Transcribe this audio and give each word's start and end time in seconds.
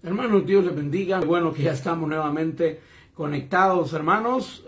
Hermanos, 0.00 0.46
Dios 0.46 0.64
les 0.64 0.76
bendiga. 0.76 1.18
Bueno, 1.20 1.52
que 1.52 1.64
ya 1.64 1.72
estamos 1.72 2.08
nuevamente 2.08 2.80
conectados, 3.14 3.92
hermanos. 3.92 4.64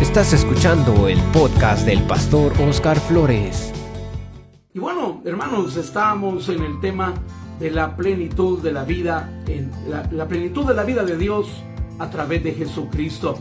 Estás 0.00 0.32
escuchando 0.32 1.08
el 1.08 1.18
podcast 1.32 1.84
del 1.84 2.00
pastor 2.04 2.52
Oscar 2.60 3.00
Flores. 3.00 3.72
Y 4.72 4.78
bueno, 4.78 5.22
hermanos, 5.24 5.76
estamos 5.76 6.48
en 6.48 6.62
el 6.62 6.78
tema 6.78 7.14
de 7.58 7.72
la 7.72 7.96
plenitud 7.96 8.62
de 8.62 8.70
la 8.70 8.84
vida, 8.84 9.42
en 9.48 9.72
la, 9.88 10.08
la 10.12 10.28
plenitud 10.28 10.64
de 10.64 10.74
la 10.74 10.84
vida 10.84 11.02
de 11.02 11.16
Dios 11.16 11.64
a 11.98 12.08
través 12.10 12.44
de 12.44 12.52
Jesucristo. 12.52 13.36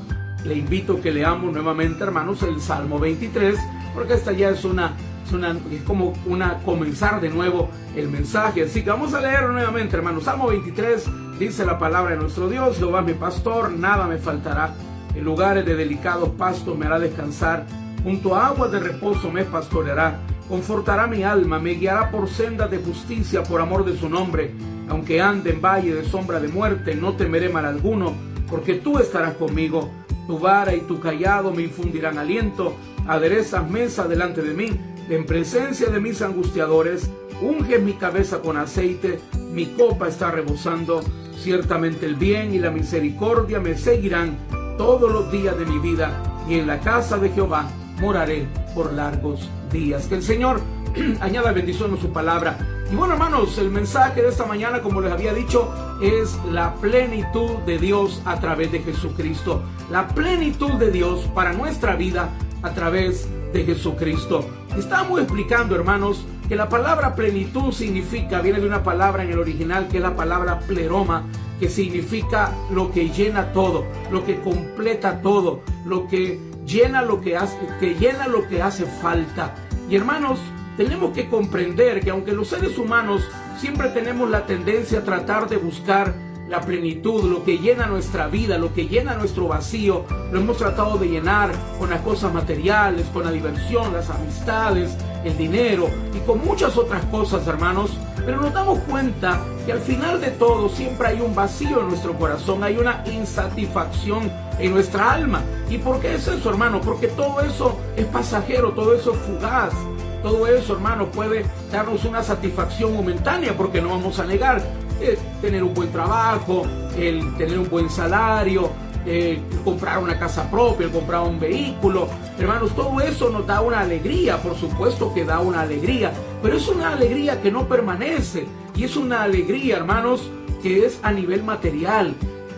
Le 0.45 0.55
invito 0.55 0.97
a 0.97 1.01
que 1.01 1.11
leamos 1.11 1.53
nuevamente, 1.53 2.03
hermanos, 2.03 2.43
el 2.43 2.59
Salmo 2.59 2.99
23, 2.99 3.57
porque 3.93 4.13
esta 4.13 4.34
ya 4.34 4.49
es 4.49 4.65
una, 4.65 4.93
es 5.25 5.31
una, 5.31 5.51
es 5.71 5.81
como 5.84 6.13
una 6.25 6.57
comenzar 6.59 7.21
de 7.21 7.29
nuevo 7.29 7.70
el 7.95 8.09
mensaje. 8.09 8.63
Así 8.63 8.84
que 8.84 8.89
vamos 8.89 9.13
a 9.13 9.21
leer 9.21 9.49
nuevamente, 9.49 9.95
hermanos. 9.95 10.25
Salmo 10.25 10.48
23 10.48 11.39
dice 11.39 11.65
la 11.65 11.79
palabra 11.79 12.15
de 12.15 12.21
nuestro 12.21 12.49
Dios, 12.49 12.77
Jehová 12.77 13.01
mi 13.01 13.13
pastor, 13.13 13.71
nada 13.71 14.05
me 14.05 14.17
faltará. 14.17 14.73
En 15.15 15.23
lugares 15.23 15.65
de 15.65 15.75
delicados 15.75 16.29
pastos 16.29 16.77
me 16.77 16.87
hará 16.87 16.99
descansar, 16.99 17.65
junto 18.03 18.35
a 18.35 18.48
aguas 18.48 18.71
de 18.71 18.79
reposo 18.79 19.31
me 19.31 19.45
pastoreará, 19.45 20.20
confortará 20.49 21.07
mi 21.07 21.23
alma, 21.23 21.57
me 21.59 21.75
guiará 21.75 22.12
por 22.12 22.27
sendas 22.27 22.70
de 22.70 22.79
justicia 22.79 23.43
por 23.43 23.62
amor 23.62 23.85
de 23.85 23.98
su 23.98 24.09
nombre. 24.09 24.53
Aunque 24.89 25.21
ande 25.21 25.51
en 25.51 25.62
valle 25.62 25.95
de 25.95 26.03
sombra 26.03 26.41
de 26.41 26.49
muerte, 26.49 26.95
no 26.95 27.13
temeré 27.13 27.48
mal 27.48 27.65
alguno, 27.65 28.13
porque 28.49 28.75
tú 28.75 28.99
estarás 28.99 29.35
conmigo. 29.35 29.89
Tu 30.27 30.40
vara 30.40 30.73
y 30.73 30.82
tu 30.82 31.00
callado 31.00 31.52
me 31.52 31.63
infundirán 31.63 32.18
aliento, 32.18 32.76
aderezas 33.08 33.70
mesa 33.70 34.08
delante 34.08 34.41
de 34.41 34.54
mí, 34.54 34.70
en 35.10 35.26
presencia 35.26 35.90
de 35.90 35.99
mis 35.99 36.21
angustiadores, 36.21 37.10
unge 37.41 37.80
mi 37.80 37.93
cabeza 37.93 38.41
con 38.41 38.57
aceite, 38.57 39.20
mi 39.52 39.65
copa 39.68 40.07
está 40.07 40.32
rebosando, 40.32 41.04
ciertamente 41.38 42.05
el 42.05 42.15
bien 42.15 42.54
y 42.54 42.60
la 42.60 42.71
misericordia 42.71 43.60
me 43.60 43.77
seguirán 43.77 44.38
todos 44.77 45.12
los 45.12 45.32
días 45.32 45.57
de 45.57 45.65
mi 45.65 45.80
vida 45.80 46.43
y 46.48 46.55
en 46.55 46.68
la 46.68 46.80
casa 46.80 47.18
de 47.18 47.30
Jehová 47.30 47.70
moraré 47.99 48.48
por 48.74 48.93
largos 48.93 49.49
días. 49.71 50.08
Que 50.08 50.15
el 50.15 50.24
Señor 50.24 50.62
añada 51.20 51.52
bendición 51.52 51.93
a 51.93 52.02
su 52.02 52.12
palabra. 52.12 52.58
Y 52.94 52.96
bueno, 52.96 53.16
hermanos, 53.16 53.58
el 53.58 53.72
mensaje 53.72 54.22
de 54.22 54.30
esta 54.30 54.46
mañana, 54.46 54.84
como 54.84 55.02
les 55.02 55.12
había 55.12 55.34
dicho, 55.34 55.74
es 55.99 56.38
la 56.52 56.76
plenitud 56.76 57.58
de 57.66 57.80
Dios 57.80 58.22
a 58.24 58.40
través 58.40 58.72
de 58.72 58.82
Jesucristo. 58.84 59.63
La 59.90 60.10
plenitud 60.10 60.74
de 60.74 60.91
Dios 60.91 61.21
para 61.34 61.54
nuestra 61.54 61.96
vida 61.96 62.30
a 62.62 62.70
través 62.76 63.27
de 63.52 63.66
Jesucristo. 63.66 64.47
Estamos 64.78 65.19
explicando, 65.19 65.74
hermanos, 65.74 66.24
que 66.47 66.56
la 66.56 66.69
palabra 66.69 67.16
plenitud 67.16 67.72
significa, 67.72 68.41
viene 68.41 68.59
de 68.59 68.68
una 68.68 68.84
palabra 68.84 69.24
en 69.24 69.31
el 69.31 69.40
original 69.40 69.88
que 69.88 69.97
es 69.97 70.03
la 70.03 70.16
palabra 70.16 70.59
pleroma, 70.59 71.24
que 71.59 71.69
significa 71.69 72.53
lo 72.69 72.91
que 72.91 73.09
llena 73.09 73.53
todo, 73.53 73.86
lo 74.12 74.24
que 74.24 74.40
completa 74.40 75.19
todo, 75.24 75.62
lo 75.84 76.08
que 76.08 76.40
llena 76.68 77.02
lo 77.02 77.22
que 77.22 77.38
hace, 77.38 77.58
que 77.80 77.96
llena 77.96 78.28
lo 78.28 78.47
que 78.47 78.62
hace 78.62 78.86
falta. 78.86 79.56
Y 79.90 79.96
hermanos, 79.96 80.38
tenemos 80.78 81.13
que 81.13 81.29
comprender 81.29 82.02
que 82.02 82.09
aunque 82.09 82.34
los 82.34 82.47
seres 82.47 82.78
humanos 82.78 83.24
siempre 83.59 83.90
tenemos 83.90 84.29
la 84.29 84.46
tendencia 84.46 85.00
a 85.00 85.03
tratar 85.03 85.47
de 85.47 85.57
buscar 85.57 86.13
la 86.50 86.62
plenitud, 86.62 87.24
lo 87.24 87.44
que 87.44 87.57
llena 87.57 87.88
nuestra 87.88 88.28
vida, 88.28 88.57
lo 88.57 88.74
que 88.74 88.88
llena 88.88 89.16
nuestro 89.16 89.47
vacío, 89.47 90.06
lo 90.31 90.40
hemos 90.40 90.57
tratado 90.57 90.97
de 90.97 91.07
llenar 91.07 91.52
con 91.80 91.90
las 91.90 92.02
cosas 92.02 92.34
materiales, 92.34 93.07
con 93.07 93.24
la 93.24 93.31
diversión, 93.31 93.94
las 93.94 94.09
amistades, 94.09 94.96
el 95.24 95.38
dinero 95.38 95.90
y 96.13 96.19
con 96.19 96.46
muchas 96.46 96.78
otras 96.78 97.03
cosas, 97.06 97.47
hermanos. 97.47 97.97
Pero 98.25 98.41
nos 98.41 98.53
damos 98.53 98.80
cuenta 98.80 99.42
que 99.66 99.72
al 99.72 99.80
final 99.80 100.22
de 100.22 100.31
todo 100.31 100.70
siempre 100.70 101.08
hay 101.08 101.22
un 101.22 101.34
vacío 101.34 101.81
en 101.81 101.88
nuestro 101.88 102.14
corazón, 102.14 102.64
hay 102.64 102.78
una 102.78 103.03
insatisfacción 103.12 104.31
en 104.59 104.74
nuestra 104.74 105.12
alma. 105.12 105.42
¿Y 105.70 105.78
por 105.78 106.00
qué 106.02 106.16
es 106.16 106.28
eso, 106.28 106.50
hermano? 106.50 106.81
Porque 106.81 107.08
todo 107.08 107.42
eso 107.42 107.80
es 107.96 108.06
pasajero, 108.06 108.72
todo 108.74 108.94
eso 108.94 109.14
es 109.14 109.20
fugaz. 109.20 109.74
Todo 110.23 110.47
eso, 110.47 110.73
hermano, 110.73 111.11
puede 111.11 111.45
darnos 111.69 112.06
una 112.06 112.23
satisfacción 112.23 112.94
momentánea, 112.94 113.56
porque 113.56 113.81
no 113.81 113.89
vamos 113.89 114.19
a 114.19 114.25
negar 114.25 114.63
eh, 115.01 115.19
tener 115.41 115.61
un 115.63 115.73
buen 115.73 115.91
trabajo, 115.91 116.63
el 116.97 117.35
tener 117.35 117.59
un 117.59 117.69
buen 117.69 117.89
salario, 117.89 118.72
eh, 119.06 119.41
comprar 119.66 120.00
una 120.00 120.17
casa 120.17 120.50
propia, 120.50 120.89
comprar 120.89 121.23
un 121.23 121.41
vehículo. 121.41 122.07
Hermanos, 122.39 122.73
todo 122.73 123.01
eso 123.01 123.29
nos 123.29 123.45
da 123.45 123.59
una 123.59 123.81
alegría, 123.81 124.41
por 124.41 124.56
supuesto 124.56 125.13
que 125.13 125.25
da 125.25 125.41
una 125.41 125.61
alegría, 125.61 126.13
pero 126.41 126.55
es 126.55 126.69
una 126.69 126.94
alegría 126.94 127.41
que 127.41 127.51
no 127.51 127.67
permanece 127.67 128.45
y 128.75 128.85
es 128.85 128.95
una 128.95 129.23
alegría, 129.23 129.75
hermanos, 129.75 130.29
que 130.61 130.85
es 130.85 131.00
a 131.03 131.11
nivel 131.11 131.44
material. 131.44 132.16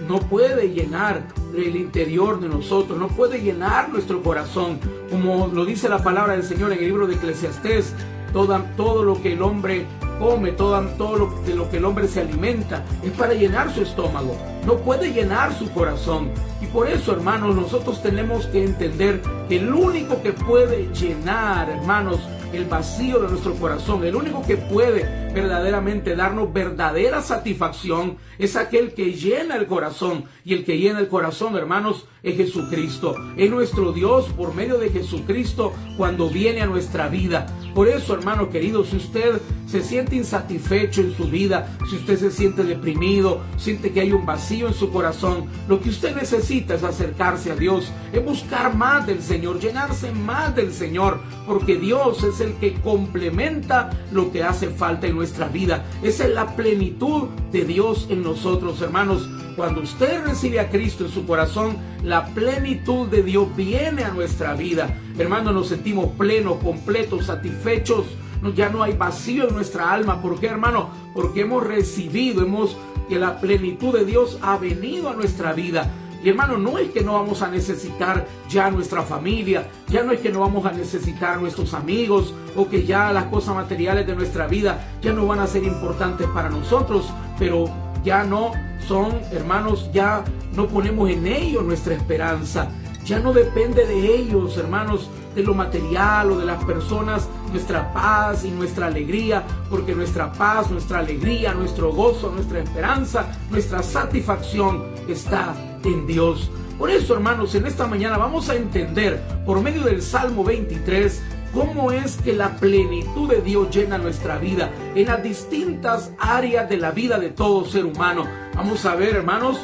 No 0.08 0.20
puede 0.20 0.70
llenar 0.70 1.24
el 1.58 1.76
interior 1.76 2.40
de 2.40 2.50
nosotros, 2.50 2.98
no 2.98 3.08
puede 3.08 3.42
llenar 3.42 3.90
nuestro 3.90 4.22
corazón, 4.22 4.80
como 5.10 5.48
lo 5.48 5.66
dice 5.66 5.90
la 5.90 6.04
palabra 6.04 6.34
del 6.34 6.44
Señor 6.44 6.72
en 6.74 6.80
el 6.80 6.86
libro 6.86 7.08
de 7.08 7.16
Eclesiastés, 7.16 7.94
todo, 8.34 8.62
todo 8.76 9.04
lo 9.04 9.22
que 9.22 9.34
el 9.34 9.42
hombre 9.42 9.86
come, 10.20 10.52
todo, 10.52 10.80
todo 10.98 11.16
lo, 11.16 11.42
de 11.42 11.56
lo 11.56 11.70
que 11.70 11.78
el 11.78 11.86
hombre 11.86 12.08
se 12.08 12.22
alimenta, 12.22 12.84
es 13.04 13.12
para 13.12 13.34
llenar 13.34 13.74
su 13.74 13.82
estómago, 13.82 14.36
no 14.66 14.78
puede 14.78 15.14
llenar 15.14 15.58
su 15.58 15.72
corazón. 15.72 16.32
Y 16.62 16.66
por 16.68 16.88
eso, 16.90 17.14
hermanos, 17.14 17.56
nosotros 17.56 18.02
tenemos 18.02 18.48
que 18.48 18.64
entender 18.64 19.22
que 19.48 19.58
el 19.58 19.74
único 19.74 20.22
que 20.22 20.34
puede 20.34 20.90
llenar, 20.94 21.70
hermanos, 21.70 22.20
el 22.56 22.66
vacío 22.66 23.20
de 23.20 23.30
nuestro 23.30 23.54
corazón, 23.56 24.04
el 24.04 24.16
único 24.16 24.46
que 24.46 24.58
puede 24.58 25.26
verdaderamente 25.34 26.16
darnos 26.16 26.54
verdadera 26.54 27.22
satisfacción 27.22 28.18
es 28.40 28.56
aquel 28.56 28.94
que 28.94 29.14
llena 29.14 29.56
el 29.56 29.68
corazón. 29.68 30.26
Y 30.44 30.54
el 30.54 30.64
que 30.64 30.78
llena 30.78 31.00
el 31.00 31.08
corazón, 31.08 31.56
hermanos, 31.56 32.06
es 32.24 32.38
Jesucristo. 32.38 33.16
Es 33.36 33.50
nuestro 33.50 33.92
Dios 33.92 34.26
por 34.36 34.54
medio 34.54 34.78
de 34.78 34.90
Jesucristo 34.90 35.74
cuando 35.98 36.30
viene 36.30 36.62
a 36.62 36.66
nuestra 36.66 37.08
vida. 37.08 37.48
Por 37.74 37.88
eso, 37.88 38.14
hermano 38.14 38.50
querido, 38.50 38.84
si 38.86 38.98
usted 38.98 39.42
se 39.68 39.84
siente 39.84 40.16
insatisfecho 40.16 41.02
en 41.02 41.16
su 41.16 41.26
vida, 41.26 41.68
si 41.90 41.98
usted 41.98 42.18
se 42.18 42.32
siente 42.32 42.64
deprimido, 42.64 43.42
siente 43.58 43.92
que 43.92 44.02
hay 44.02 44.12
un 44.12 44.26
vacío 44.26 44.68
en 44.68 44.74
su 44.74 44.92
corazón, 44.92 45.48
lo 45.68 45.82
que 45.82 45.90
usted 45.90 46.16
necesita 46.16 46.76
es 46.76 46.84
acercarse 46.84 47.52
a 47.52 47.56
Dios, 47.56 47.92
es 48.14 48.24
buscar 48.24 48.76
más 48.76 49.06
del 49.06 49.22
Señor, 49.22 49.60
llenarse 49.60 50.12
más 50.12 50.56
del 50.56 50.72
Señor, 50.72 51.20
porque 51.46 51.76
Dios 51.76 52.24
es 52.24 52.40
el 52.40 52.45
que 52.54 52.74
complementa 52.76 53.90
lo 54.12 54.32
que 54.32 54.44
hace 54.44 54.70
falta 54.70 55.08
en 55.08 55.16
nuestra 55.16 55.48
vida. 55.48 55.86
Esa 56.04 56.26
es 56.26 56.34
la 56.34 56.56
plenitud 56.56 57.30
de 57.52 57.66
Dios 57.66 58.08
en 58.10 58.24
nosotros, 58.24 58.82
hermanos. 58.82 59.30
Cuando 59.56 59.82
usted 59.82 60.24
recibe 60.26 60.60
a 60.60 60.70
Cristo 60.70 61.06
en 61.06 61.12
su 61.12 61.26
corazón, 61.26 61.78
la 62.04 62.28
plenitud 62.28 63.08
de 63.08 63.24
Dios 63.24 63.56
viene 63.56 64.04
a 64.04 64.12
nuestra 64.12 64.54
vida. 64.54 64.98
Hermanos, 65.18 65.54
nos 65.54 65.68
sentimos 65.70 66.10
plenos, 66.18 66.58
completos, 66.58 67.28
satisfechos. 67.28 68.06
Ya 68.54 68.70
no 68.70 68.84
hay 68.84 68.94
vacío 68.94 69.48
en 69.48 69.56
nuestra 69.56 69.92
alma. 69.92 70.22
¿Por 70.22 70.40
qué, 70.40 70.48
hermano? 70.48 70.90
Porque 71.14 71.42
hemos 71.42 71.66
recibido, 71.66 72.44
hemos 72.44 72.78
que 73.08 73.18
la 73.18 73.40
plenitud 73.40 73.94
de 73.98 74.06
Dios 74.06 74.38
ha 74.42 74.58
venido 74.58 75.10
a 75.10 75.16
nuestra 75.16 75.54
vida. 75.54 75.92
Y 76.26 76.30
hermano, 76.30 76.58
no 76.58 76.80
es 76.80 76.90
que 76.90 77.02
no 77.02 77.14
vamos 77.14 77.44
a 77.44 77.50
necesitar 77.50 78.26
ya 78.50 78.72
nuestra 78.72 79.04
familia, 79.04 79.68
ya 79.88 80.02
no 80.02 80.12
es 80.12 80.22
que 80.22 80.32
no 80.32 80.40
vamos 80.40 80.66
a 80.66 80.72
necesitar 80.72 81.40
nuestros 81.40 81.76
amigos 81.76 82.34
o 82.56 82.68
que 82.68 82.84
ya 82.84 83.14
las 83.14 83.26
cosas 83.26 83.54
materiales 83.54 84.08
de 84.08 84.16
nuestra 84.16 84.48
vida 84.48 84.88
ya 85.04 85.14
no 85.14 85.28
van 85.28 85.38
a 85.38 85.46
ser 85.46 85.64
importantes 85.64 86.26
para 86.34 86.50
nosotros, 86.50 87.14
pero 87.38 87.66
ya 88.04 88.24
no 88.24 88.54
son, 88.88 89.20
hermanos, 89.32 89.92
ya 89.94 90.24
no 90.56 90.66
ponemos 90.66 91.12
en 91.12 91.28
ellos 91.28 91.64
nuestra 91.64 91.94
esperanza. 91.94 92.70
Ya 93.06 93.20
no 93.20 93.32
depende 93.32 93.86
de 93.86 94.16
ellos, 94.16 94.58
hermanos, 94.58 95.12
de 95.36 95.44
lo 95.44 95.54
material 95.54 96.32
o 96.32 96.40
de 96.40 96.46
las 96.48 96.64
personas, 96.64 97.30
nuestra 97.52 97.94
paz 97.94 98.46
y 98.46 98.50
nuestra 98.50 98.88
alegría, 98.88 99.44
porque 99.70 99.94
nuestra 99.94 100.34
paz, 100.34 100.72
nuestra 100.72 101.00
alegría, 101.00 101.54
nuestro 101.54 101.94
gozo, 101.94 102.32
nuestra 102.32 102.62
esperanza, 102.62 103.28
nuestra 103.52 103.84
satisfacción 103.84 104.86
está 105.08 105.54
en 105.86 106.08
Dios. 106.08 106.50
Por 106.78 106.90
eso, 106.90 107.14
hermanos, 107.14 107.56
en 107.56 107.66
esta 107.66 107.88
mañana 107.88 108.18
vamos 108.18 108.50
a 108.50 108.56
entender 108.56 109.22
por 109.46 109.62
medio 109.62 109.84
del 109.84 110.02
Salmo 110.02 110.44
23 110.44 111.22
cómo 111.54 111.92
es 111.92 112.18
que 112.18 112.34
la 112.34 112.58
plenitud 112.58 113.30
de 113.30 113.42
Dios 113.42 113.74
llena 113.74 113.98
nuestra 113.98 114.38
vida 114.38 114.70
en 114.94 115.08
las 115.08 115.24
distintas 115.24 116.12
áreas 116.20 116.68
de 116.70 116.78
la 116.78 116.92
vida 116.92 117.18
de 117.18 117.30
todo 117.30 117.64
ser 117.66 117.86
humano. 117.86 118.26
Vamos 118.56 118.86
a 118.86 118.96
ver, 118.96 119.16
hermanos, 119.16 119.58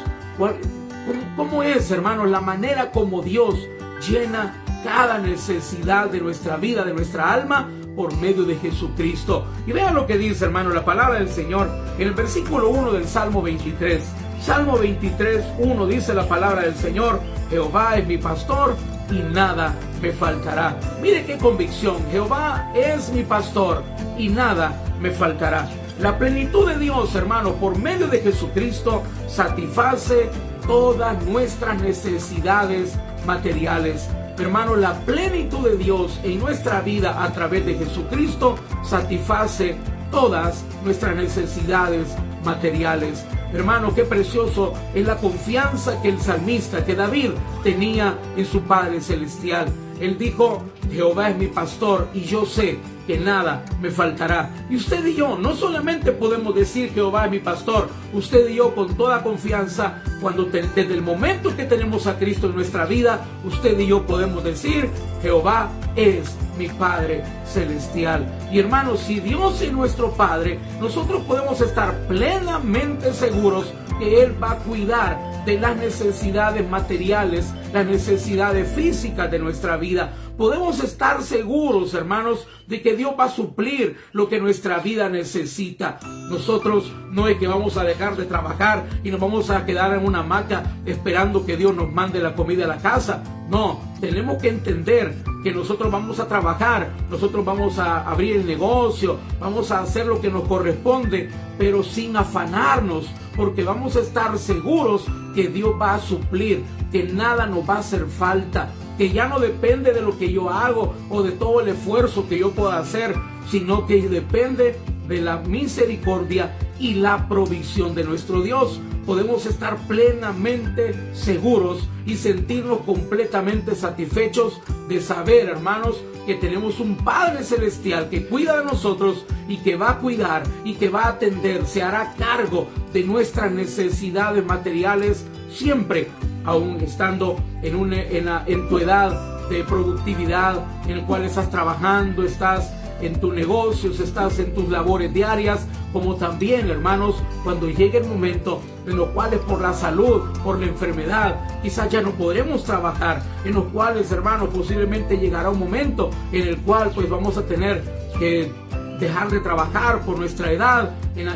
cómo, 1.36 1.62
es, 1.62 1.90
hermanos, 1.90 2.30
la 2.30 2.40
manera 2.40 2.90
como 2.90 3.20
Dios 3.20 3.68
llena 4.08 4.54
cada 4.82 5.18
necesidad 5.18 6.10
de 6.10 6.20
nuestra 6.20 6.56
vida, 6.56 6.84
de 6.84 6.94
nuestra 6.94 7.30
alma, 7.32 7.68
por 7.94 8.16
medio 8.16 8.44
de 8.44 8.56
Jesucristo. 8.56 9.44
Y 9.66 9.72
vean 9.72 9.94
lo 9.94 10.06
que 10.06 10.16
dice, 10.16 10.46
hermano, 10.46 10.70
la 10.70 10.84
palabra 10.84 11.18
del 11.18 11.28
Señor 11.28 11.68
en 11.98 12.08
el 12.08 12.14
versículo 12.14 12.70
1 12.70 12.92
del 12.92 13.06
Salmo 13.06 13.42
23. 13.42 14.02
Salmo 14.44 14.76
23, 14.76 15.44
1 15.58 15.86
dice 15.86 16.12
la 16.14 16.26
palabra 16.26 16.62
del 16.62 16.74
Señor, 16.74 17.20
Jehová 17.48 17.96
es 17.96 18.08
mi 18.08 18.18
pastor 18.18 18.74
y 19.08 19.20
nada 19.20 19.72
me 20.00 20.10
faltará. 20.10 20.76
Mire 21.00 21.24
qué 21.24 21.38
convicción, 21.38 21.98
Jehová 22.10 22.72
es 22.74 23.12
mi 23.12 23.22
pastor 23.22 23.84
y 24.18 24.30
nada 24.30 24.72
me 25.00 25.12
faltará. 25.12 25.68
La 26.00 26.18
plenitud 26.18 26.68
de 26.68 26.76
Dios, 26.76 27.14
hermano, 27.14 27.52
por 27.52 27.78
medio 27.78 28.08
de 28.08 28.18
Jesucristo, 28.18 29.04
satisface 29.28 30.28
todas 30.66 31.22
nuestras 31.24 31.80
necesidades 31.80 32.96
materiales. 33.24 34.08
Hermano, 34.38 34.74
la 34.74 34.94
plenitud 35.00 35.68
de 35.68 35.76
Dios 35.76 36.18
en 36.24 36.40
nuestra 36.40 36.80
vida 36.80 37.22
a 37.22 37.32
través 37.32 37.64
de 37.64 37.74
Jesucristo 37.74 38.56
satisface 38.82 39.76
todas 40.10 40.64
nuestras 40.82 41.14
necesidades 41.14 42.16
materiales. 42.44 43.24
Hermano, 43.52 43.94
qué 43.94 44.04
precioso 44.04 44.72
es 44.94 45.06
la 45.06 45.18
confianza 45.18 46.00
que 46.00 46.08
el 46.08 46.20
salmista, 46.20 46.84
que 46.84 46.94
David 46.94 47.32
tenía 47.62 48.18
en 48.36 48.46
su 48.46 48.62
Padre 48.62 49.00
Celestial. 49.00 49.68
Él 50.02 50.18
dijo, 50.18 50.64
Jehová 50.90 51.30
es 51.30 51.36
mi 51.38 51.46
pastor 51.46 52.08
y 52.12 52.22
yo 52.22 52.44
sé 52.44 52.78
que 53.06 53.18
nada 53.18 53.64
me 53.80 53.88
faltará. 53.88 54.50
Y 54.68 54.74
usted 54.74 55.06
y 55.06 55.14
yo 55.14 55.38
no 55.38 55.54
solamente 55.54 56.10
podemos 56.10 56.56
decir 56.56 56.92
Jehová 56.92 57.26
es 57.26 57.30
mi 57.30 57.38
pastor, 57.38 57.88
usted 58.12 58.48
y 58.48 58.56
yo 58.56 58.74
con 58.74 58.96
toda 58.96 59.22
confianza, 59.22 60.02
cuando 60.20 60.44
desde 60.46 60.92
el 60.92 61.02
momento 61.02 61.54
que 61.54 61.66
tenemos 61.66 62.08
a 62.08 62.18
Cristo 62.18 62.48
en 62.48 62.56
nuestra 62.56 62.84
vida, 62.84 63.24
usted 63.44 63.78
y 63.78 63.86
yo 63.86 64.04
podemos 64.04 64.42
decir 64.42 64.90
Jehová 65.22 65.70
es 65.94 66.34
mi 66.58 66.66
Padre 66.66 67.22
celestial. 67.46 68.26
Y 68.50 68.58
hermanos, 68.58 68.98
si 68.98 69.20
Dios 69.20 69.62
es 69.62 69.72
nuestro 69.72 70.10
Padre, 70.10 70.58
nosotros 70.80 71.22
podemos 71.28 71.60
estar 71.60 71.96
plenamente 72.08 73.12
seguros 73.12 73.72
que 74.00 74.24
Él 74.24 74.42
va 74.42 74.52
a 74.52 74.58
cuidar 74.58 75.31
de 75.44 75.58
las 75.58 75.76
necesidades 75.76 76.68
materiales, 76.68 77.52
las 77.72 77.86
necesidades 77.86 78.70
físicas 78.72 79.30
de 79.30 79.38
nuestra 79.38 79.76
vida. 79.76 80.12
Podemos 80.36 80.82
estar 80.82 81.22
seguros, 81.22 81.94
hermanos, 81.94 82.46
de 82.66 82.80
que 82.80 82.96
Dios 82.96 83.14
va 83.18 83.24
a 83.24 83.30
suplir 83.30 83.96
lo 84.12 84.28
que 84.28 84.40
nuestra 84.40 84.78
vida 84.78 85.08
necesita. 85.08 85.98
Nosotros 86.30 86.92
no 87.10 87.28
es 87.28 87.38
que 87.38 87.46
vamos 87.46 87.76
a 87.76 87.84
dejar 87.84 88.16
de 88.16 88.24
trabajar 88.24 88.84
y 89.04 89.10
nos 89.10 89.20
vamos 89.20 89.50
a 89.50 89.66
quedar 89.66 89.92
en 89.94 90.06
una 90.06 90.20
hamaca 90.20 90.62
esperando 90.86 91.44
que 91.44 91.56
Dios 91.56 91.74
nos 91.74 91.92
mande 91.92 92.20
la 92.20 92.34
comida 92.34 92.64
a 92.64 92.68
la 92.68 92.78
casa. 92.78 93.22
No, 93.48 93.80
tenemos 94.00 94.40
que 94.40 94.48
entender 94.48 95.14
que 95.44 95.52
nosotros 95.52 95.92
vamos 95.92 96.18
a 96.20 96.26
trabajar, 96.26 96.90
nosotros 97.10 97.44
vamos 97.44 97.78
a 97.78 98.08
abrir 98.08 98.36
el 98.36 98.46
negocio, 98.46 99.18
vamos 99.38 99.70
a 99.70 99.80
hacer 99.80 100.06
lo 100.06 100.20
que 100.20 100.30
nos 100.30 100.44
corresponde, 100.48 101.28
pero 101.58 101.82
sin 101.82 102.16
afanarnos, 102.16 103.10
porque 103.36 103.64
vamos 103.64 103.96
a 103.96 104.00
estar 104.00 104.36
seguros 104.38 105.04
que 105.34 105.48
Dios 105.48 105.74
va 105.80 105.94
a 105.94 106.00
suplir, 106.00 106.62
que 106.90 107.04
nada 107.04 107.46
nos 107.46 107.68
va 107.68 107.76
a 107.76 107.78
hacer 107.78 108.06
falta, 108.06 108.70
que 108.98 109.10
ya 109.10 109.28
no 109.28 109.40
depende 109.40 109.92
de 109.92 110.02
lo 110.02 110.18
que 110.18 110.30
yo 110.30 110.50
hago 110.50 110.94
o 111.08 111.22
de 111.22 111.32
todo 111.32 111.60
el 111.60 111.68
esfuerzo 111.68 112.28
que 112.28 112.38
yo 112.38 112.50
pueda 112.50 112.78
hacer, 112.78 113.14
sino 113.48 113.86
que 113.86 114.08
depende 114.08 114.78
de 115.08 115.20
la 115.20 115.38
misericordia 115.38 116.56
y 116.78 116.94
la 116.94 117.28
provisión 117.28 117.94
de 117.94 118.04
nuestro 118.04 118.42
Dios. 118.42 118.80
Podemos 119.06 119.46
estar 119.46 119.76
plenamente 119.88 120.94
seguros 121.14 121.88
y 122.06 122.16
sentirnos 122.16 122.80
completamente 122.80 123.74
satisfechos 123.74 124.60
de 124.88 125.00
saber, 125.00 125.48
hermanos, 125.48 126.02
que 126.26 126.34
tenemos 126.34 126.78
un 126.78 126.96
Padre 126.96 127.42
Celestial 127.42 128.08
que 128.08 128.26
cuida 128.26 128.58
de 128.58 128.64
nosotros 128.64 129.26
y 129.48 129.56
que 129.58 129.76
va 129.76 129.90
a 129.90 129.98
cuidar 129.98 130.44
y 130.64 130.74
que 130.74 130.88
va 130.88 131.04
a 131.04 131.08
atender, 131.10 131.66
se 131.66 131.82
hará 131.82 132.14
cargo 132.16 132.68
de 132.92 133.02
nuestras 133.02 133.50
necesidades 133.50 134.44
materiales 134.44 135.24
siempre, 135.50 136.08
aún 136.44 136.80
estando 136.80 137.42
en, 137.62 137.92
en 137.92 138.68
tu 138.68 138.78
edad 138.78 139.48
de 139.48 139.64
productividad, 139.64 140.64
en 140.84 140.98
el 140.98 141.04
cual 141.04 141.24
estás 141.24 141.50
trabajando, 141.50 142.22
estás 142.22 142.72
en 143.00 143.20
tus 143.20 143.34
negocios, 143.34 144.00
estás 144.00 144.38
en 144.38 144.54
tus 144.54 144.68
labores 144.68 145.12
diarias, 145.12 145.66
como 145.92 146.16
también, 146.16 146.70
hermanos, 146.70 147.22
cuando 147.44 147.68
llegue 147.68 147.98
el 147.98 148.06
momento 148.06 148.60
en 148.86 148.96
los 148.96 149.08
cuales 149.10 149.40
por 149.40 149.60
la 149.60 149.72
salud, 149.72 150.22
por 150.42 150.58
la 150.58 150.66
enfermedad, 150.66 151.40
quizás 151.62 151.88
ya 151.90 152.00
no 152.00 152.12
podremos 152.12 152.64
trabajar, 152.64 153.22
en 153.44 153.54
los 153.54 153.64
cuales, 153.64 154.10
hermanos, 154.10 154.48
posiblemente 154.52 155.18
llegará 155.18 155.50
un 155.50 155.58
momento 155.58 156.10
en 156.32 156.48
el 156.48 156.58
cual 156.58 156.90
pues 156.94 157.08
vamos 157.08 157.36
a 157.36 157.46
tener 157.46 157.82
que 158.18 158.50
dejar 158.98 159.30
de 159.30 159.40
trabajar 159.40 160.00
por 160.02 160.18
nuestra 160.18 160.52
edad, 160.52 160.90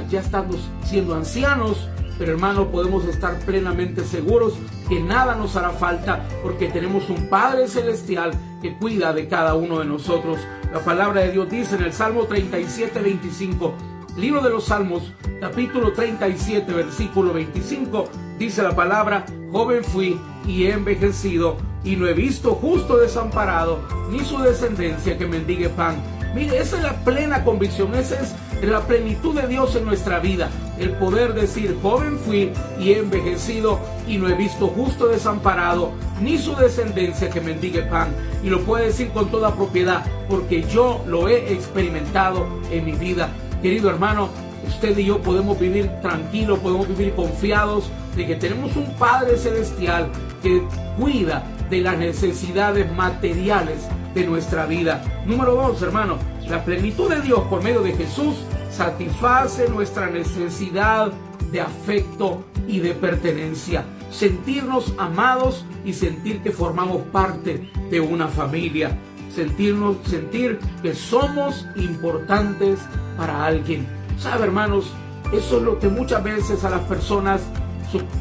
ya 0.08 0.20
estamos 0.20 0.56
siendo 0.84 1.14
ancianos, 1.14 1.88
pero 2.18 2.32
hermanos, 2.32 2.68
podemos 2.68 3.04
estar 3.04 3.38
plenamente 3.40 4.04
seguros 4.04 4.54
que 4.88 5.00
nada 5.00 5.34
nos 5.34 5.56
hará 5.56 5.70
falta 5.70 6.24
porque 6.42 6.68
tenemos 6.68 7.10
un 7.10 7.28
Padre 7.28 7.68
Celestial 7.68 8.30
que 8.62 8.74
cuida 8.76 9.12
de 9.12 9.28
cada 9.28 9.54
uno 9.54 9.80
de 9.80 9.84
nosotros. 9.84 10.38
La 10.72 10.80
palabra 10.80 11.22
de 11.22 11.32
Dios 11.32 11.50
dice 11.50 11.76
en 11.76 11.82
el 11.82 11.92
Salmo 11.92 12.24
37, 12.24 13.00
25, 13.00 13.74
Libro 14.16 14.40
de 14.40 14.48
los 14.48 14.64
Salmos, 14.64 15.12
capítulo 15.42 15.92
37, 15.92 16.72
versículo 16.72 17.34
25, 17.34 18.08
dice 18.38 18.62
la 18.62 18.74
palabra, 18.74 19.26
joven 19.52 19.84
fui 19.84 20.18
y 20.46 20.64
he 20.64 20.72
envejecido 20.72 21.58
y 21.84 21.96
no 21.96 22.06
he 22.06 22.14
visto 22.14 22.54
justo 22.54 22.96
desamparado, 22.96 23.78
ni 24.10 24.20
su 24.20 24.38
descendencia 24.38 25.18
que 25.18 25.26
mendigue 25.26 25.68
pan. 25.68 25.96
Mire, 26.34 26.58
esa 26.58 26.78
es 26.78 26.82
la 26.82 26.94
plena 27.04 27.44
convicción, 27.44 27.94
esa 27.94 28.18
es 28.18 28.34
la 28.62 28.86
plenitud 28.86 29.38
de 29.38 29.48
Dios 29.48 29.76
en 29.76 29.84
nuestra 29.84 30.18
vida. 30.18 30.48
El 30.78 30.92
poder 30.92 31.34
decir, 31.34 31.78
joven 31.82 32.18
fui 32.18 32.52
y 32.80 32.92
he 32.92 33.00
envejecido 33.00 33.78
y 34.08 34.16
no 34.16 34.30
he 34.30 34.34
visto 34.34 34.68
justo 34.68 35.08
desamparado, 35.08 35.92
ni 36.22 36.38
su 36.38 36.56
descendencia 36.56 37.28
que 37.28 37.42
mendigue 37.42 37.82
pan. 37.82 38.08
Y 38.42 38.48
lo 38.48 38.62
puede 38.62 38.86
decir 38.86 39.10
con 39.10 39.30
toda 39.30 39.54
propiedad, 39.54 40.06
porque 40.26 40.62
yo 40.62 41.04
lo 41.06 41.28
he 41.28 41.52
experimentado 41.52 42.46
en 42.70 42.86
mi 42.86 42.92
vida. 42.92 43.28
Querido 43.62 43.90
hermano, 43.90 44.28
usted 44.66 44.96
y 44.98 45.06
yo 45.06 45.20
podemos 45.22 45.58
vivir 45.58 45.90
tranquilos, 46.02 46.58
podemos 46.58 46.88
vivir 46.88 47.14
confiados 47.14 47.90
de 48.16 48.26
que 48.26 48.36
tenemos 48.36 48.76
un 48.76 48.92
Padre 48.94 49.36
Celestial 49.36 50.10
que 50.42 50.62
cuida 50.98 51.44
de 51.70 51.80
las 51.80 51.98
necesidades 51.98 52.90
materiales 52.92 53.88
de 54.14 54.26
nuestra 54.26 54.66
vida. 54.66 55.02
Número 55.26 55.54
dos, 55.54 55.82
hermano, 55.82 56.18
la 56.48 56.64
plenitud 56.64 57.08
de 57.08 57.20
Dios 57.22 57.40
por 57.50 57.62
medio 57.62 57.82
de 57.82 57.92
Jesús 57.92 58.36
satisface 58.70 59.68
nuestra 59.68 60.08
necesidad 60.08 61.12
de 61.50 61.60
afecto 61.60 62.44
y 62.68 62.80
de 62.80 62.94
pertenencia. 62.94 63.84
Sentirnos 64.10 64.94
amados 64.98 65.64
y 65.84 65.92
sentir 65.92 66.40
que 66.40 66.50
formamos 66.50 67.02
parte 67.12 67.70
de 67.90 68.00
una 68.00 68.28
familia 68.28 68.96
sentirnos, 69.36 69.98
sentir 70.08 70.58
que 70.82 70.94
somos 70.94 71.66
importantes 71.76 72.80
para 73.18 73.44
alguien. 73.44 73.86
¿Sabe, 74.18 74.44
hermanos? 74.44 74.90
Eso 75.32 75.58
es 75.58 75.62
lo 75.62 75.78
que 75.78 75.88
muchas 75.88 76.24
veces 76.24 76.64
a 76.64 76.70
las 76.70 76.80
personas 76.82 77.42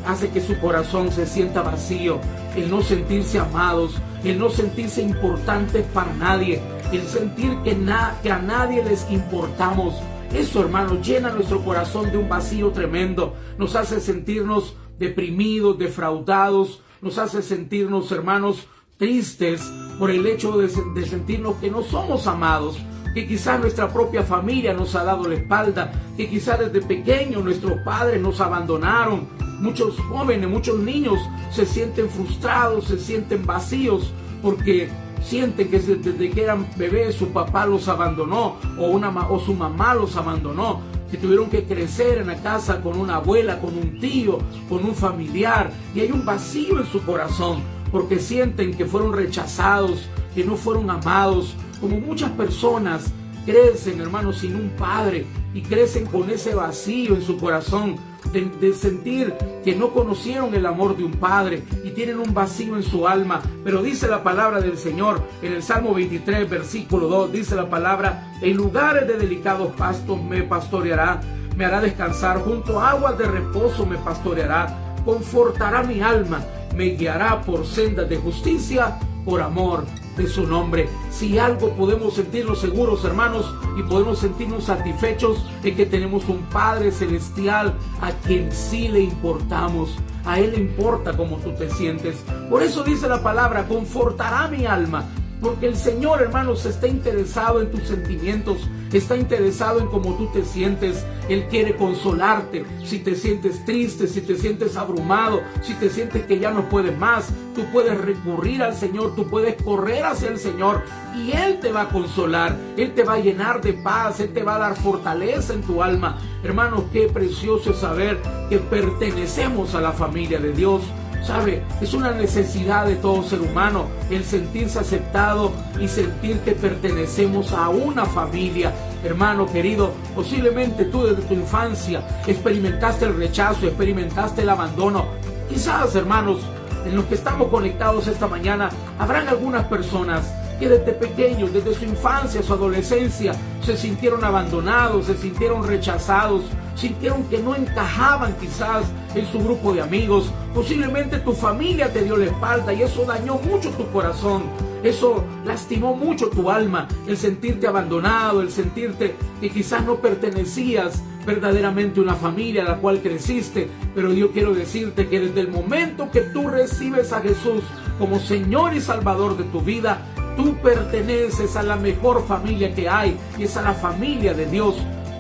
hace 0.05 0.29
que 0.29 0.41
su 0.41 0.59
corazón 0.59 1.11
se 1.11 1.25
sienta 1.25 1.61
vacío, 1.61 2.19
el 2.55 2.69
no 2.69 2.81
sentirse 2.81 3.39
amados, 3.39 3.95
el 4.23 4.37
no 4.37 4.49
sentirse 4.49 5.01
importantes 5.01 5.85
para 5.93 6.13
nadie, 6.13 6.61
el 6.91 7.07
sentir 7.07 7.57
que, 7.63 7.77
que 8.21 8.31
a 8.31 8.39
nadie 8.39 8.83
les 8.83 9.09
importamos. 9.09 9.95
Eso, 10.33 10.61
hermanos, 10.61 11.05
llena 11.05 11.29
nuestro 11.29 11.63
corazón 11.63 12.11
de 12.11 12.17
un 12.17 12.27
vacío 12.27 12.71
tremendo, 12.71 13.35
nos 13.57 13.75
hace 13.75 14.01
sentirnos 14.01 14.75
deprimidos, 14.99 15.77
defraudados, 15.77 16.81
nos 17.01 17.17
hace 17.17 17.41
sentirnos, 17.41 18.11
hermanos, 18.11 18.67
tristes 18.97 19.61
por 19.99 20.11
el 20.11 20.25
hecho 20.25 20.57
de, 20.57 20.69
sentirnos 21.05 21.55
que 21.55 21.71
no 21.71 21.83
somos 21.83 22.27
amados, 22.27 22.77
que 23.13 23.27
quizás 23.27 23.59
nuestra 23.59 23.89
propia 23.89 24.23
familia 24.23 24.73
nos 24.73 24.95
ha 24.95 25.03
dado 25.03 25.27
la 25.27 25.35
espalda, 25.35 25.91
que 26.17 26.29
quizás 26.29 26.59
desde 26.59 26.81
pequeños 26.81 27.43
nuestros 27.43 27.79
padres 27.85 28.21
nos 28.21 28.41
abandonaron. 28.41 29.27
Muchos 29.59 29.97
jóvenes, 29.99 30.49
muchos 30.49 30.79
niños 30.79 31.17
se 31.49 31.65
sienten 31.65 32.09
frustrados, 32.09 32.85
se 32.85 32.99
sienten 32.99 33.45
vacíos 33.45 34.11
porque 34.41 34.89
sienten 35.23 35.69
que 35.69 35.79
desde 35.79 36.29
que 36.29 36.43
eran 36.43 36.67
bebés 36.75 37.15
su 37.15 37.29
papá 37.29 37.65
los 37.65 37.87
abandonó 37.87 38.57
o, 38.77 38.87
una, 38.87 39.09
o 39.29 39.39
su 39.39 39.53
mamá 39.53 39.95
los 39.95 40.17
abandonó, 40.17 40.81
que 41.09 41.17
tuvieron 41.17 41.49
que 41.49 41.63
crecer 41.63 42.17
en 42.17 42.27
la 42.27 42.35
casa 42.35 42.81
con 42.81 42.99
una 42.99 43.15
abuela, 43.15 43.59
con 43.59 43.77
un 43.77 43.97
tío, 43.99 44.39
con 44.67 44.83
un 44.83 44.93
familiar 44.93 45.71
y 45.93 46.01
hay 46.01 46.11
un 46.11 46.25
vacío 46.25 46.79
en 46.79 46.85
su 46.87 47.01
corazón 47.03 47.74
porque 47.91 48.19
sienten 48.19 48.75
que 48.75 48.85
fueron 48.85 49.13
rechazados, 49.13 50.07
que 50.33 50.43
no 50.43 50.55
fueron 50.55 50.89
amados, 50.89 51.55
como 51.79 51.99
muchas 51.99 52.31
personas 52.31 53.11
crecen, 53.45 54.01
hermanos, 54.01 54.39
sin 54.39 54.55
un 54.55 54.69
padre 54.69 55.25
y 55.53 55.61
crecen 55.61 56.05
con 56.05 56.29
ese 56.29 56.55
vacío 56.55 57.15
en 57.15 57.21
su 57.21 57.37
corazón 57.37 57.97
de, 58.33 58.73
sentir 58.73 59.33
que 59.63 59.75
no 59.75 59.93
conocieron 59.93 60.53
el 60.55 60.65
amor 60.65 60.97
de 60.97 61.03
un 61.03 61.13
padre 61.13 61.63
y 61.83 61.91
tienen 61.91 62.19
un 62.19 62.33
vacío 62.33 62.75
en 62.75 62.83
su 62.83 63.07
alma. 63.07 63.41
Pero 63.63 63.81
dice 63.81 64.07
la 64.07 64.23
palabra 64.23 64.59
del 64.59 64.77
Señor 64.77 65.21
en 65.41 65.53
el 65.53 65.63
Salmo 65.63 65.93
23, 65.93 66.49
versículo 66.49 67.07
2, 67.07 67.31
dice 67.31 67.55
la 67.55 67.69
palabra, 67.69 68.33
en 68.41 68.57
lugares 68.57 69.07
de 69.07 69.17
delicados 69.17 69.73
pastos 69.75 70.21
me 70.21 70.43
pastoreará 70.43 71.21
me 71.55 71.65
hará 71.65 71.79
descansar, 71.79 72.41
junto 72.41 72.79
a 72.79 72.91
aguas 72.91 73.17
de 73.17 73.25
reposo 73.25 73.85
me 73.85 73.97
pastoreará, 73.97 74.95
confortará 75.05 75.83
mi 75.83 76.01
alma, 76.01 76.41
me 76.75 76.95
guiará 76.95 77.41
por 77.41 77.65
sendas 77.65 78.09
de 78.09 78.17
justicia, 78.17 78.99
por 79.23 79.41
amor 79.41 79.85
de 80.17 80.27
su 80.27 80.45
nombre. 80.47 80.87
Si 81.11 81.37
algo 81.37 81.71
podemos 81.71 82.15
sentirnos 82.15 82.61
seguros, 82.61 83.03
hermanos, 83.03 83.53
y 83.77 83.83
podemos 83.83 84.19
sentirnos 84.19 84.65
satisfechos 84.65 85.45
en 85.63 85.75
que 85.75 85.85
tenemos 85.85 86.27
un 86.29 86.41
Padre 86.43 86.91
celestial 86.91 87.73
a 88.01 88.11
quien 88.11 88.51
sí 88.51 88.87
le 88.87 89.01
importamos. 89.01 89.95
A 90.25 90.39
Él 90.39 90.51
le 90.51 90.59
importa 90.59 91.15
cómo 91.15 91.37
tú 91.37 91.51
te 91.53 91.69
sientes. 91.69 92.17
Por 92.49 92.63
eso 92.63 92.83
dice 92.83 93.07
la 93.07 93.21
palabra, 93.21 93.67
confortará 93.67 94.47
mi 94.47 94.65
alma. 94.65 95.05
Porque 95.41 95.67
el 95.67 95.75
Señor, 95.75 96.21
hermanos, 96.21 96.65
está 96.65 96.87
interesado 96.87 97.61
en 97.61 97.69
tus 97.69 97.87
sentimientos, 97.87 98.69
está 98.91 99.17
interesado 99.17 99.79
en 99.79 99.87
cómo 99.87 100.15
tú 100.15 100.27
te 100.27 100.43
sientes. 100.43 101.05
Él 101.29 101.47
quiere 101.49 101.75
consolarte. 101.75 102.65
Si 102.83 102.99
te 102.99 103.15
sientes 103.15 103.65
triste, 103.65 104.07
si 104.07 104.21
te 104.21 104.35
sientes 104.37 104.77
abrumado, 104.77 105.41
si 105.61 105.73
te 105.73 105.89
sientes 105.89 106.25
que 106.25 106.39
ya 106.39 106.51
no 106.51 106.69
puedes 106.69 106.97
más, 106.97 107.29
tú 107.55 107.63
puedes 107.71 107.99
recurrir 107.99 108.61
al 108.61 108.75
Señor, 108.75 109.15
tú 109.15 109.27
puedes 109.27 109.61
correr 109.61 110.05
hacia 110.05 110.29
el 110.29 110.37
Señor 110.37 110.83
y 111.15 111.31
Él 111.31 111.59
te 111.59 111.71
va 111.71 111.83
a 111.83 111.89
consolar. 111.89 112.57
Él 112.77 112.93
te 112.93 113.03
va 113.03 113.13
a 113.13 113.19
llenar 113.19 113.61
de 113.61 113.73
paz, 113.73 114.19
Él 114.19 114.33
te 114.33 114.43
va 114.43 114.55
a 114.55 114.59
dar 114.59 114.75
fortaleza 114.75 115.53
en 115.53 115.61
tu 115.61 115.81
alma. 115.81 116.17
Hermanos, 116.43 116.83
qué 116.93 117.07
precioso 117.07 117.73
saber 117.73 118.21
que 118.49 118.59
pertenecemos 118.59 119.73
a 119.73 119.81
la 119.81 119.91
familia 119.91 120.39
de 120.39 120.51
Dios. 120.51 120.81
¿Sabe? 121.25 121.63
Es 121.81 121.95
una 121.95 122.11
necesidad 122.11 122.85
de 122.85 122.97
todo 122.97 123.23
ser 123.23 123.41
humano 123.41 123.87
el 124.11 124.23
sentirse 124.23 124.77
aceptado 124.77 125.51
y 125.81 125.87
sentir 125.87 126.37
que 126.41 126.51
pertenecemos 126.51 127.51
a 127.51 127.69
una 127.69 128.05
familia. 128.05 128.71
Hermano 129.05 129.45
querido, 129.45 129.93
posiblemente 130.15 130.85
tú 130.85 131.03
desde 131.03 131.21
tu 131.21 131.35
infancia 131.35 132.01
experimentaste 132.25 133.05
el 133.05 133.15
rechazo, 133.15 133.67
experimentaste 133.67 134.41
el 134.41 134.49
abandono. 134.49 135.05
Quizás, 135.47 135.95
hermanos, 135.95 136.39
en 136.87 136.95
los 136.95 137.05
que 137.05 137.13
estamos 137.13 137.49
conectados 137.49 138.07
esta 138.07 138.27
mañana, 138.27 138.71
habrán 138.97 139.27
algunas 139.27 139.65
personas 139.65 140.33
que 140.59 140.67
desde 140.69 140.91
pequeños, 140.93 141.53
desde 141.53 141.75
su 141.75 141.85
infancia, 141.85 142.41
su 142.41 142.53
adolescencia, 142.53 143.33
se 143.63 143.77
sintieron 143.77 144.23
abandonados, 144.23 145.05
se 145.05 145.15
sintieron 145.15 145.67
rechazados, 145.67 146.41
sintieron 146.75 147.23
que 147.23 147.39
no 147.39 147.55
encajaban 147.55 148.35
quizás 148.39 148.85
en 149.15 149.25
su 149.25 149.39
grupo 149.39 149.73
de 149.73 149.81
amigos. 149.81 150.31
Posiblemente 150.53 151.19
tu 151.19 151.33
familia 151.33 151.91
te 151.91 152.03
dio 152.03 152.17
la 152.17 152.25
espalda 152.25 152.73
y 152.73 152.83
eso 152.83 153.05
dañó 153.05 153.35
mucho 153.35 153.69
tu 153.71 153.89
corazón. 153.91 154.43
Eso 154.83 155.23
lastimó 155.45 155.95
mucho 155.95 156.29
tu 156.29 156.51
alma, 156.51 156.87
el 157.07 157.17
sentirte 157.17 157.65
abandonado, 157.65 158.41
el 158.41 158.51
sentirte 158.51 159.15
que 159.41 159.49
quizás 159.49 159.83
no 159.83 159.95
pertenecías 159.95 161.01
verdaderamente 161.25 161.99
a 161.99 162.03
una 162.03 162.13
familia 162.13 162.61
a 162.63 162.69
la 162.69 162.77
cual 162.77 163.01
creciste. 163.01 163.67
Pero 163.95 164.13
yo 164.13 164.31
quiero 164.31 164.53
decirte 164.53 165.07
que 165.07 165.19
desde 165.19 165.41
el 165.41 165.47
momento 165.47 166.11
que 166.11 166.21
tú 166.21 166.47
recibes 166.47 167.11
a 167.13 167.21
Jesús 167.21 167.63
como 167.97 168.19
Señor 168.19 168.75
y 168.75 168.81
Salvador 168.81 169.37
de 169.37 169.45
tu 169.45 169.61
vida, 169.61 170.01
tú 170.35 170.55
perteneces 170.57 171.55
a 171.55 171.63
la 171.63 171.77
mejor 171.77 172.25
familia 172.27 172.73
que 172.75 172.87
hay 172.87 173.17
y 173.37 173.43
es 173.43 173.57
a 173.57 173.61
la 173.61 173.73
familia 173.73 174.33
de 174.33 174.45
Dios. 174.45 174.75